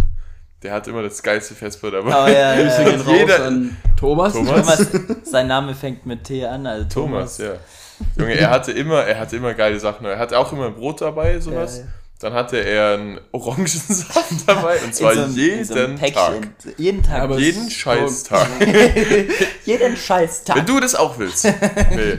[0.61, 2.09] Der hat immer das geilste Vesper dabei.
[2.09, 2.83] Oh, ja, ja, ja.
[2.83, 4.33] gehen raus Jeder- an Thomas.
[4.33, 4.65] Thomas.
[4.65, 4.87] Thomas,
[5.23, 7.59] sein Name fängt mit T an, also Thomas, Thomas.
[8.17, 8.21] ja.
[8.21, 10.05] Junge, er hatte immer, er hatte immer geile Sachen.
[10.05, 11.77] Er hatte auch immer ein Brot dabei, sowas.
[11.77, 11.89] Ja, ja.
[12.21, 16.33] Dann hatte er einen Orangensaft dabei und zwar so einem- jeden so Tag.
[16.77, 17.21] Jeden Tag.
[17.21, 18.45] Aber Jeden Scheißtag.
[19.65, 20.57] jeden scheiß Tag.
[20.57, 21.45] Wenn du das auch willst.
[21.91, 22.17] Nee.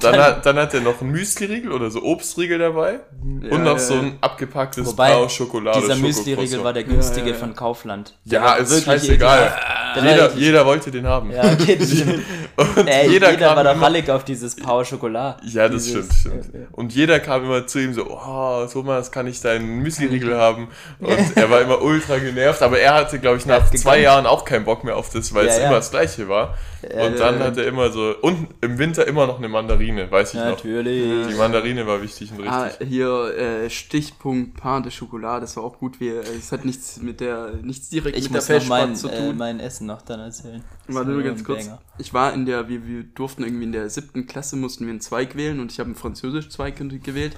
[0.00, 3.72] Dann, hat, dann hat er noch einen Müsli-Riegel oder so Obstriegel dabei und Ja, noch
[3.74, 5.80] ja, so ein abgepacktes Wobei, Blau Schokolade.
[5.80, 5.96] Dieser.
[5.96, 7.38] Müsli-Riegel war der günstige Ja, ja.
[7.38, 8.14] von Kaufland.
[8.24, 9.54] Ja, ist scheißegal.
[9.96, 11.30] Der Jeder, jeder wollte den haben.
[11.30, 12.22] Ja, okay, das stimmt.
[12.56, 15.42] Und Ey, jeder, jeder, kam war doch immer, hallig auf dieses Power Schokolade.
[15.46, 16.54] Ja, das Dieses- stimmt, stimmt.
[16.54, 16.66] Ja, ja.
[16.72, 20.68] Und jeder kam immer zu ihm so, oh, Thomas, kann ich deinen Müsli-Riegel haben?
[21.00, 24.00] Und er war immer ultra genervt, aber er hatte, glaube ich, nach zwei.
[24.02, 25.66] Jahren auch keinen Bock mehr auf das, weil Ja, es ja.
[25.66, 26.58] immer das Gleiche war.
[26.82, 30.40] Und dann hat er immer so, und im Winter immer noch eine Mandarine, weiß ich
[30.40, 30.46] noch.
[30.46, 31.28] Natürlich.
[31.28, 32.88] Die Mandarine war wichtig und Ah, richtig.
[32.88, 36.00] hier äh, Stichpunkt Pain de Chocolat, das war auch gut.
[36.00, 39.16] Wir, es hat nichts mit der, nichts direkt Ich mit der noch mein, zu äh,
[39.16, 39.36] tun.
[39.36, 40.64] mein Essen noch dann erzählen.
[40.88, 41.66] Das Warte nur ganz kurz.
[41.66, 41.78] Banger.
[41.98, 45.00] Ich war in der, wir, wir durften irgendwie in der siebten Klasse, mussten wir einen
[45.00, 47.36] Zweig wählen und ich habe einen Französisch-Zweig gewählt.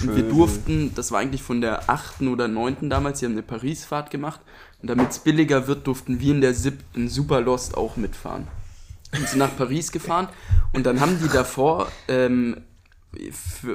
[0.00, 0.28] Und wir Schön.
[0.30, 4.40] durften, das war eigentlich von der achten oder neunten damals, die haben eine Paris-Fahrt gemacht.
[4.80, 8.48] Und damit es billiger wird, durften wir in der siebten Super Lost auch mitfahren.
[9.12, 10.28] Und sind nach Paris gefahren
[10.72, 12.62] und dann haben die davor ähm,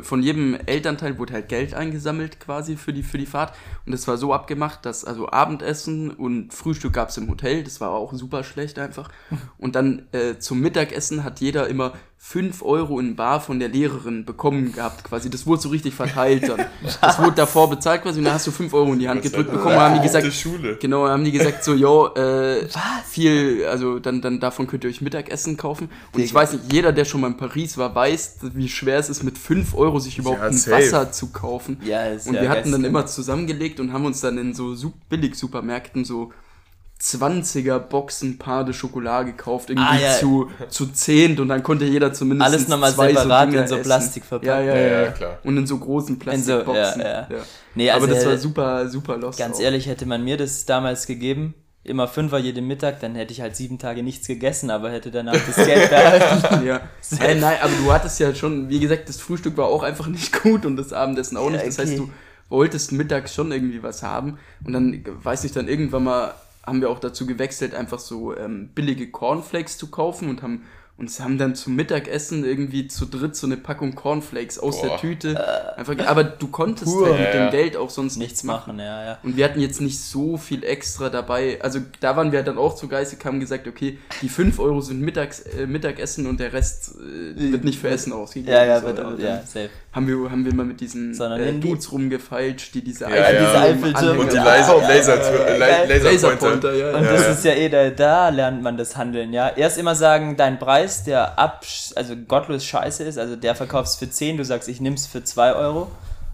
[0.02, 3.54] von jedem Elternteil wurde halt Geld eingesammelt quasi für die, für die Fahrt.
[3.86, 7.64] Und es war so abgemacht, dass also Abendessen und Frühstück gab es im Hotel.
[7.64, 9.12] Das war auch super schlecht einfach.
[9.58, 14.26] Und dann äh, zum Mittagessen hat jeder immer 5 Euro in Bar von der Lehrerin
[14.26, 15.30] bekommen gehabt quasi.
[15.30, 16.66] Das wurde so richtig verteilt dann.
[17.02, 19.52] Das wurde davor bezahlt quasi und dann hast du 5 Euro in die Hand gedrückt
[19.52, 19.76] bekommen.
[19.76, 20.76] Und haben die gesagt, Schule.
[20.78, 22.68] Genau, haben die gesagt so, yo, äh,
[23.06, 25.90] viel, also dann, dann davon könnt ihr euch Mittagessen kaufen.
[26.12, 29.10] Und ich weiß nicht, jeder, der schon mal in Paris war, weiß, wie schwer es
[29.10, 30.78] ist, mit 5 Euro sich überhaupt Ja, ein safe.
[30.84, 31.78] Wasser zu kaufen.
[31.86, 34.92] Ja, ist und wir hatten dann immer zusammengelegt und haben uns dann in so Su-
[35.10, 36.32] Billig-Supermärkten so
[37.02, 40.14] 20er Boxen Paar de Schokolade gekauft, irgendwie Ah, ja.
[40.18, 43.76] zu, zu zehnt und dann konnte jeder zumindest Alles nochmal zwei separat Dinger in so
[43.76, 43.84] essen.
[43.86, 44.48] Plastik verpackt.
[44.48, 45.38] Ja, ja, Ja, ja, ja, klar.
[45.44, 47.02] Und in so großen In so- Plastikboxen.
[47.02, 47.28] ja, ja.
[47.76, 49.38] Nee, Aber also das war hätte- super, super lost.
[49.38, 49.62] Ganz auch.
[49.62, 53.56] ehrlich, hätte man mir das damals gegeben, immer Fünfer jeden Mittag, dann hätte ich halt
[53.56, 56.66] sieben Tage nichts gegessen, aber hätte danach das Geld behalten.
[56.68, 56.82] Ja.
[57.20, 60.34] Hey, nein, aber du hattest ja schon, wie gesagt, das Frühstück war auch einfach nicht
[60.44, 61.66] gut und das Abendessen auch nicht.
[61.66, 61.98] Das heißt, okay.
[62.08, 62.10] du
[62.50, 66.34] wolltest mittags schon irgendwie was haben und dann, weiß ich, dann irgendwann mal
[66.68, 70.64] haben wir auch dazu gewechselt, einfach so ähm, billige Cornflakes zu kaufen und haben
[71.00, 74.98] uns haben dann zum Mittagessen irgendwie zu dritt so eine Packung Cornflakes aus der Boah.
[74.98, 75.78] Tüte.
[75.78, 77.06] Einfach, aber du konntest Pur.
[77.10, 77.50] halt mit Ja, dem ja.
[77.52, 79.18] Geld auch sonst Nichts machen, ja, ja.
[79.22, 81.60] und wir hatten jetzt nicht so viel extra dabei.
[81.62, 85.00] Also da waren wir dann auch zu geistig, haben gesagt, okay, die 5 Euro sind
[85.02, 88.52] Mittags, äh, Mittagessen und der Rest äh, wird nicht für Essen ausgegeben.
[88.54, 89.70] Ja, ja, So, wird also auch, ja, safe.
[89.98, 93.40] Haben wir, haben wir mal mit diesen äh, Dudes rumgefeilscht, die diese Ja, ja.
[93.40, 94.20] Diese Eiffeltürme.
[94.22, 95.88] Und die Ja, Laser, ja, Laser, ja, ja, La- geil.
[96.04, 96.12] Laserpointer.
[96.12, 96.96] Laserpointer, ja.
[96.98, 97.12] Und ja.
[97.14, 97.32] das ja.
[97.32, 99.50] ist ja eh, da, da lernt man das Handeln, ja.
[99.50, 104.08] Erst immer sagen, dein Preis, der ab, also gottlos scheiße ist, also der verkaufst für
[104.10, 105.92] 10, du sagst, ich nimm's für 2 Euro.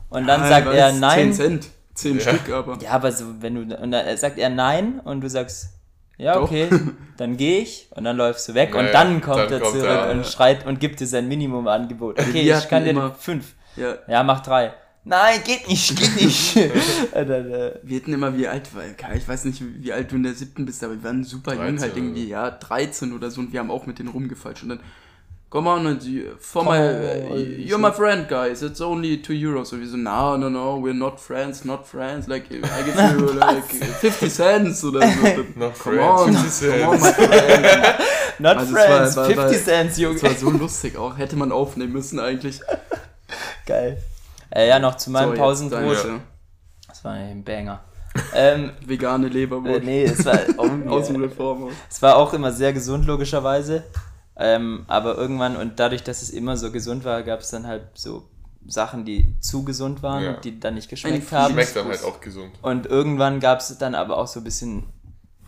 [0.10, 1.34] Und dann Ah, sagt er 10 nein.
[1.34, 2.22] Cent, 10 Ja.
[2.22, 2.78] Stück aber.
[2.82, 5.70] Ja, aber so, wenn du, und dann sagt er nein und du sagst,
[6.24, 6.44] ja, Doch.
[6.44, 6.68] okay,
[7.18, 9.74] dann gehe ich und dann läufst du weg Ja, und dann kommt dann er kommt
[9.76, 10.24] zurück er, und ja.
[10.24, 12.20] schreit und gibt dir sein Minimumangebot.
[12.20, 13.54] Okay, ich kann hatten dir immer- fünf.
[13.76, 13.96] Ja.
[14.08, 14.74] Ja, mach drei.
[15.06, 16.56] Nein, geht nicht, geht nicht.
[17.14, 18.84] dann, äh, Wir hatten immer, wie alt war,
[19.16, 21.62] ich weiß nicht, wie alt du in der siebten bist, aber wir waren super jung,
[21.64, 24.70] 13 halt irgendwie, ja, 13 oder so und wir haben auch mit denen rumgefalscht und
[24.70, 24.80] dann,
[25.54, 29.22] come on, and you, for Come my, on, uh, you're my friend, guys, it's only
[29.22, 29.72] 2 euros.
[29.72, 33.34] Und wir so, no, no, no, we're not friends, not friends, like, I give you
[33.40, 35.44] like 50 cents oder so.
[35.56, 37.28] Not come friends, on, 50 come on, my cents.
[37.28, 37.96] friend.
[38.40, 40.16] not Also war- friends, war- 50 war- Cents, Junge.
[40.20, 42.60] Das war so lustig auch, hätte man aufnehmen müssen eigentlich.
[43.68, 44.02] Geil.
[44.50, 46.04] Äh, ja, noch zu meinem So, Pausenbrot.
[46.06, 46.20] ja.
[46.88, 47.80] Das war ein Banger.
[48.36, 49.84] ähm, Vegane äh, Leberwurst.
[49.84, 51.74] nee, es war, oh, Aus dem Reformhaus.
[51.90, 53.84] es war auch immer sehr gesund, logischerweise.
[54.36, 57.84] Ähm, aber irgendwann, und dadurch, dass es immer so gesund war, gab es dann halt
[57.94, 58.24] so
[58.66, 60.34] Sachen, die zu gesund waren, Ja.
[60.34, 61.54] die dann nicht geschmeckt haben.
[61.54, 62.52] Schmeckt dann halt auch gesund.
[62.62, 64.86] Und irgendwann gab es dann aber auch so ein bisschen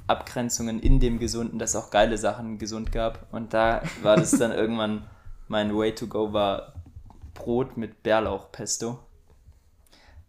[0.07, 3.27] Abgrenzungen in dem Gesunden, dass es auch geile Sachen gesund gab.
[3.33, 5.07] Und da war das dann irgendwann,
[5.47, 6.73] mein Way to go war
[7.33, 8.99] Brot mit Bärlauchpesto.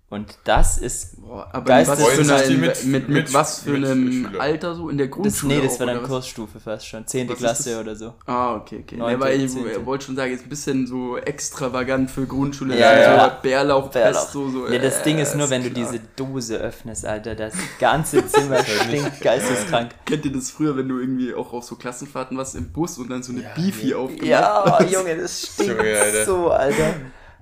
[0.09, 3.59] Und das ist, Boah, aber Geistes- was für die eine, mit- mit, mit, mit- was
[3.63, 4.37] für mit einem?
[4.39, 5.57] Alter so in der das, Grundschule?
[5.57, 6.03] nee, das auch, war dann?
[6.05, 7.29] Kursstufe fast schon, 10.
[7.29, 7.81] Was ist Klasse das?
[7.81, 8.15] oder so.
[8.25, 8.95] Ah, okay, okay.
[8.95, 9.85] Nee, Neunte, weil ich zehnte.
[9.85, 12.79] wollte schon sagen, ist ein bisschen so extravagant für Grundschule.
[12.79, 13.29] Ja, so ja.
[13.43, 13.91] Bärlauch, Bärlauch.
[13.91, 14.69] Pesto, so.
[14.69, 15.91] Ja, das äh, Ding ist nur, wenn du klar.
[15.91, 19.91] diese Dose öffnest, Alter, das ganze Zimmer stinkt geisteskrank.
[20.05, 23.11] Kennt ihr das früher, wenn du irgendwie auch auf so Klassenfahrten warst im Bus und
[23.11, 23.95] dann so eine Ja, Beefy nee.
[23.95, 24.93] aufgemacht Ja, hast?
[24.93, 25.83] Junge, das stinkt
[26.27, 26.95] so, Alter.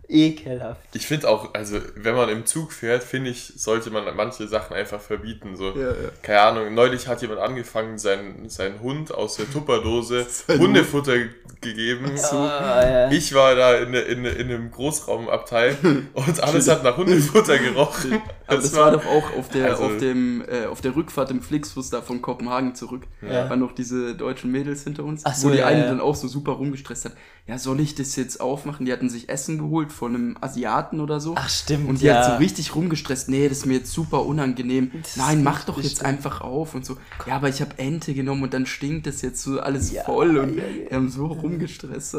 [0.09, 0.80] Ekelhaft.
[0.94, 4.74] Ich finde auch, also wenn man im Zug fährt, finde ich, sollte man manche Sachen
[4.74, 5.57] einfach verbieten.
[5.57, 5.70] So.
[5.70, 5.94] Ja, ja.
[6.22, 11.16] Keine Ahnung, neulich hat jemand angefangen, seinen, seinen Hund aus der Tupperdose Sein Hundefutter
[11.61, 12.12] gegeben.
[12.32, 13.11] Ah, ja.
[13.11, 15.76] Ich war da in, in, in einem Großraumabteil
[16.12, 18.20] und alles hat nach Hundefutter gerochen.
[18.47, 20.95] Aber das, Das war war- doch auch auf der, also- auf dem, äh, auf der
[20.97, 23.03] Rückfahrt im Flixbus da von Kopenhagen zurück.
[23.22, 23.49] Ja.
[23.49, 25.86] waren noch diese deutschen Mädels hinter uns, Ach so, wo die ja, eine ja.
[25.88, 27.12] dann auch so super rumgestresst hat.
[27.47, 28.84] Ja, soll ich das jetzt aufmachen?
[28.86, 31.34] Die hatten sich Essen geholt von einem Asiaten oder so.
[31.36, 32.16] Ach, stimmt, Und die ja.
[32.16, 33.28] hat so richtig rumgestresst.
[33.28, 34.90] Nee, das ist mir jetzt super unangenehm.
[35.03, 36.97] Das Nein, mach doch jetzt einfach auf und so.
[37.26, 40.36] Ja, aber ich habe Ente genommen und dann stinkt das jetzt so alles Ja, voll
[40.38, 40.88] und ja, ja.
[40.90, 42.16] die haben so rumgestresst.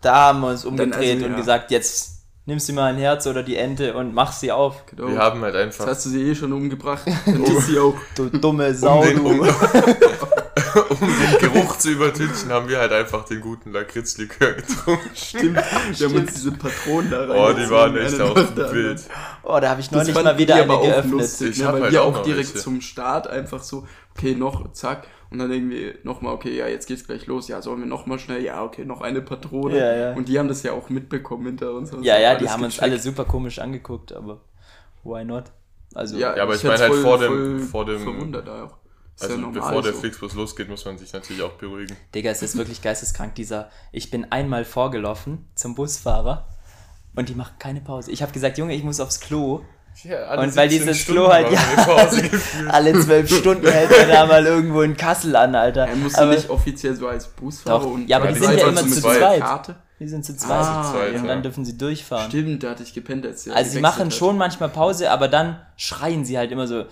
[0.00, 1.36] Da haben wir uns umgedreht also, und ja.
[1.38, 2.13] gesagt, jetzt
[2.46, 4.84] nimmst du mal ein Herz oder die Ente und mach sie auf.
[4.86, 5.08] Genau.
[5.08, 7.02] Wir haben halt Jetzt einfach hast du sie eh schon umgebracht.
[7.26, 7.94] Dann ist sie auch.
[8.14, 9.44] Du dumme Sau, um den, um, du.
[10.90, 15.10] um den Geruch zu übertünchen, haben wir halt einfach den guten Lakritzlikör getrunken.
[15.14, 15.56] Stimmt.
[15.98, 17.30] Wir haben uns diese Patronen da rein.
[17.30, 19.02] Oh, die waren echt auch wild.
[19.42, 21.12] Oh, da habe ich neulich mal wieder eine geöffnet.
[21.12, 22.62] lustig, Ich ne, weil halt wir auch auch direkt welche.
[22.64, 23.86] zum Start einfach so,
[24.16, 27.80] okay, noch, zack, und dann irgendwie nochmal, okay, ja, jetzt geht's gleich los, ja, sollen
[27.80, 29.76] wir nochmal schnell, ja, okay, noch eine Patrone.
[29.76, 30.12] Ja, ja.
[30.14, 31.92] Und die haben das ja auch mitbekommen hinter uns.
[31.92, 32.90] und Ja, ja, die haben uns gecheckt.
[32.92, 34.40] alle super komisch angeguckt, aber
[35.02, 35.44] why not?
[35.94, 38.76] Also, Ja, Ja, aber ich meine halt voll- vor dem- vor dem- Verwundert auch.
[39.16, 40.00] Ist Also ja normal bevor der so.
[40.00, 41.96] Flixbus losgeht, muss man sich natürlich auch beruhigen.
[42.14, 43.70] Digga, es ist wirklich geisteskrank, dieser.
[43.92, 46.48] Ich bin einmal vorgelaufen zum Busfahrer
[47.14, 48.10] und die machen keine Pause.
[48.10, 49.62] Ich habe gesagt, Junge, ich muss aufs Klo.
[50.02, 51.60] Ja, Und weil dieses Klo halt, ja,
[52.68, 55.86] alle zwölf Stunden hält er da mal irgendwo in Kassel an, Alter.
[55.86, 58.46] Er muss aber nicht offiziell so als Busfahrer Doch, und ja, aber Ja, die die
[58.46, 59.18] sind ja immer zu zu zweit.
[59.18, 59.40] zweit.
[59.40, 59.76] Karte.
[60.00, 60.58] Die sind zu zweit.
[60.60, 61.18] Ah, zweit, ja.
[61.20, 61.32] Und ja.
[61.34, 62.28] dann dürfen sie durchfahren.
[62.28, 64.14] Stimmt, da hatte ich gepennt, als Also sie machen hat.
[64.14, 66.84] schon manchmal Pause, aber dann schreien sie halt immer so.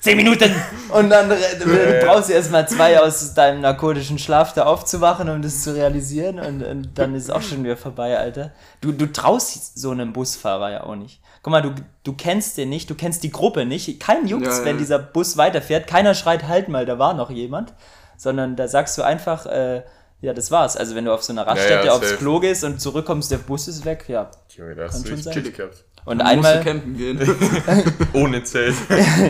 [0.00, 0.52] 10 Minuten!
[0.88, 1.28] Und dann
[2.04, 6.40] brauchst du erstmal zwei aus deinem narkotischen Schlaf da aufzuwachen, um das zu realisieren.
[6.40, 8.50] Und, und dann ist es auch schon wieder vorbei, Alter.
[8.80, 11.20] Du, du traust so einem Busfahrer ja auch nicht.
[11.42, 11.74] Guck mal, du,
[12.04, 13.98] du kennst den nicht, du kennst die Gruppe nicht.
[14.00, 14.64] Kein juckt, Ja, ja.
[14.64, 15.88] wenn dieser Bus weiterfährt.
[15.88, 17.74] Keiner schreit, halt mal, da war noch jemand.
[18.16, 19.82] Sondern da sagst du einfach, äh,
[20.20, 20.76] ja, das war's.
[20.76, 22.18] Also wenn du auf so einer Raststätte ja, aufs safe.
[22.18, 24.30] Klo gehst und zurückkommst, der Bus ist weg, ja.
[24.50, 25.84] Junge, da hast Kann du schon chillig gehabt.
[26.04, 27.20] Und Dann einmal, campen gehen.
[28.12, 28.74] Ohne Zelt.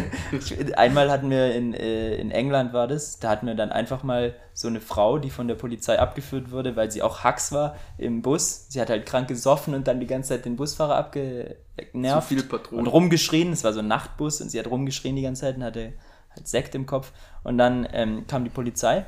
[0.76, 4.34] einmal hatten wir in, äh, in England war das, da hatten wir dann einfach mal
[4.54, 8.22] so eine Frau, die von der Polizei abgeführt wurde, weil sie auch Hacks war im
[8.22, 8.66] Bus.
[8.70, 12.42] Sie hat halt krank gesoffen und dann die ganze Zeit den Busfahrer abgenervt Zu viel
[12.42, 12.86] Patronen.
[12.86, 13.52] und rumgeschrien.
[13.52, 15.92] Es war so ein Nachtbus und sie hat rumgeschrien die ganze Zeit und hatte
[16.34, 17.12] halt Sekt im Kopf.
[17.44, 19.04] Und dann ähm, kam die Polizei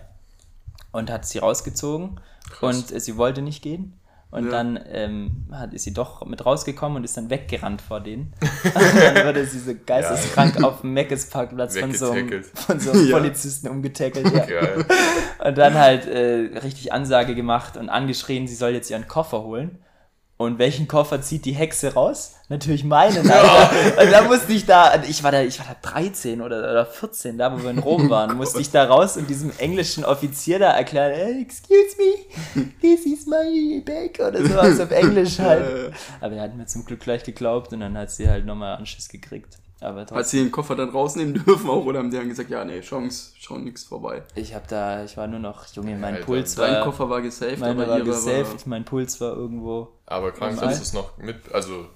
[0.92, 2.20] und hat sie rausgezogen
[2.60, 3.98] und äh, sie wollte nicht gehen.
[4.34, 4.50] Und Ja.
[4.50, 8.32] dann ähm, hat, ist sie doch mit rausgekommen und ist dann weggerannt vor denen.
[8.64, 12.90] und dann wurde sie so geisteskrank auf dem Meckes Parkplatz von so, einem, von so
[12.90, 13.16] einem Ja.
[13.16, 14.26] Polizisten umgetackelt.
[14.48, 15.46] Ja.
[15.46, 19.78] Und dann halt äh, richtig Ansage gemacht und angeschrien, sie soll jetzt ihren Koffer holen.
[20.36, 22.34] Und welchen Koffer zieht die Hexe raus?
[22.48, 23.70] Natürlich meinen, Alter.
[24.02, 27.38] Und da musste ich da, ich war da, ich war da 13 oder, oder 14,
[27.38, 30.72] da wo wir in Rom waren, musste ich da raus und diesem englischen Offizier da
[30.72, 35.94] erklären, "Eh, excuse me, this is my bag oder sowas auf Englisch halt.
[36.20, 39.08] Aber er hat mir zum Glück gleich geglaubt und dann hat sie halt nochmal Anschiss
[39.08, 39.58] gekriegt.
[39.84, 42.64] Aber Hat sie den Koffer dann rausnehmen dürfen auch oder haben die dann gesagt, ja,
[42.64, 44.22] nee, Chance, schon nix vorbei.
[44.34, 47.20] ich hab da, ich war nur noch, Junge, mein Alter, Puls Dein war, Koffer war
[47.22, 51.16] gesaved, meiner aber war ihre gesaved, mein Puls war irgendwo Aber krank, dass es noch
[51.18, 51.86] mit, also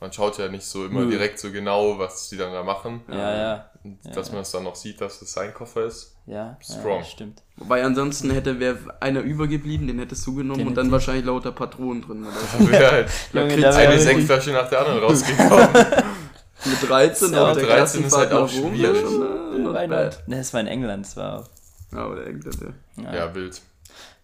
[0.00, 1.10] man schaut ja nicht so immer Nö.
[1.10, 3.00] direkt so genau, was die dann da machen.
[3.10, 6.14] Ja, ja, Und dass man es dann noch sieht, dass es sein Koffer ist.
[6.26, 6.56] ja.
[6.62, 6.98] Strong.
[6.98, 7.42] Ja, stimmt.
[7.56, 12.02] Wobei ansonsten hätte wäre einer übergeblieben, den hättest du genommen und dann wahrscheinlich lauter Patronen
[12.02, 12.24] drin.
[12.24, 12.32] Oder?
[12.58, 15.68] Da wäre halt da wär eine wirklich- Sektflasche nach der anderen rausgekommen.
[16.64, 19.00] Mit 13 Ja, auf der 13 ist halt auch schwierig.
[19.00, 20.16] schon, äh?
[20.26, 21.48] Ne, es war in England, es war.
[21.92, 22.58] Ja, oder England,
[22.96, 23.14] ja.
[23.14, 23.60] ja, wild.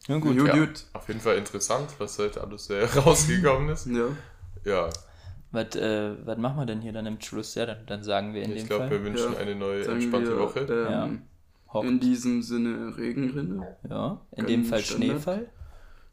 [0.08, 0.36] Nun gut.
[0.36, 0.84] Gut, Ja, gut.
[0.92, 3.86] auf jeden Fall interessant, was halt alles äh, rausgekommen ist.
[3.86, 4.04] Ja.
[4.64, 4.88] Ja,
[5.52, 7.54] Was, äh, was machen wir denn hier dann im Schluss?
[7.54, 8.90] Ja, dann, dann sagen wir in ich dem glaube, Fall.
[8.98, 9.38] wir wünschen Ja.
[9.38, 10.60] eine neue, Sagen entspannte wir, Woche.
[10.60, 11.10] Ähm, Ja.
[11.72, 11.86] Hockt.
[11.88, 13.76] In diesem Sinne Regenrinne.
[13.88, 15.10] ja, in Ganz dem Fall Standard.
[15.10, 15.46] Schneefall.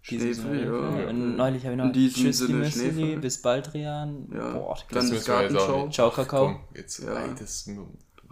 [0.10, 0.99] Mal.
[1.04, 1.10] ja.
[1.10, 2.32] Und neulich habe ich noch Tschüss, die
[2.72, 4.28] Sinne bis bald, Rian.
[4.34, 4.52] Ja.
[4.52, 5.86] Boah, Dann Das das müssen wir jetzt auch Gartenschau.
[5.86, 5.93] nicht.
[5.95, 6.45] Ciao, Kakao.
[6.47, 7.16] Komm, jetzt Ja.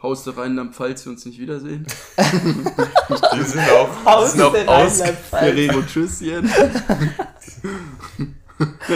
[0.02, 1.86] Haust du rein, dann falls wir uns nicht wiedersehen.
[2.18, 5.02] Die sind auf, Haus sind auf der aus.
[5.02, 5.44] Rheinland-Pfalz.
[5.44, 6.50] Ferrero Tschüsschen.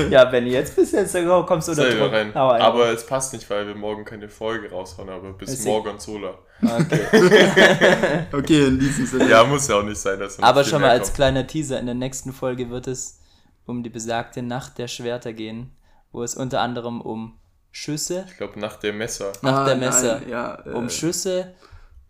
[0.10, 2.12] Ja, wenn du jetzt bist, jetzt dann kommst du unter Sei Druck.
[2.12, 2.36] rein.
[2.36, 6.34] Aber es passt nicht, weil wir morgen keine Folge raushauen, aber bis Deswegen- morgen Zola.
[6.62, 8.26] Okay.
[8.34, 9.30] Okay, in diesem Sinne.
[9.30, 11.16] Ja, muss ja auch nicht sein, dass Aber schon mal als kommt.
[11.16, 13.20] kleiner Teaser, in der nächsten Folge wird es
[13.66, 15.72] um die besagte Nacht der Schwerter gehen,
[16.12, 17.38] wo es unter anderem um
[17.72, 19.32] Schüsse, Ich glaube, nach dem Messer.
[19.42, 21.54] Nacht Ah, der nein, Messer, ja, äh, um Schüsse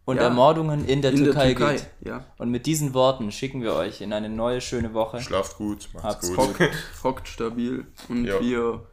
[0.05, 0.23] und ja.
[0.23, 1.73] Ermordungen in der, in Türkei, der Türkei.
[1.75, 1.87] geht.
[2.01, 2.25] Ja.
[2.37, 5.21] Und mit diesen Worten schicken wir euch in eine neue schöne Woche.
[5.21, 6.37] Schlaft gut, macht's Habt's gut.
[6.37, 6.71] Hockt,
[7.03, 8.39] hockt stabil und Ja.
[8.41, 8.85] wir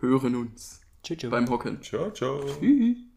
[0.00, 1.18] hören uns Tschüss.
[1.18, 1.30] tschüss.
[1.30, 1.82] beim Hocken.
[1.82, 2.40] Ciao, ciao.
[2.60, 3.09] Tschüss.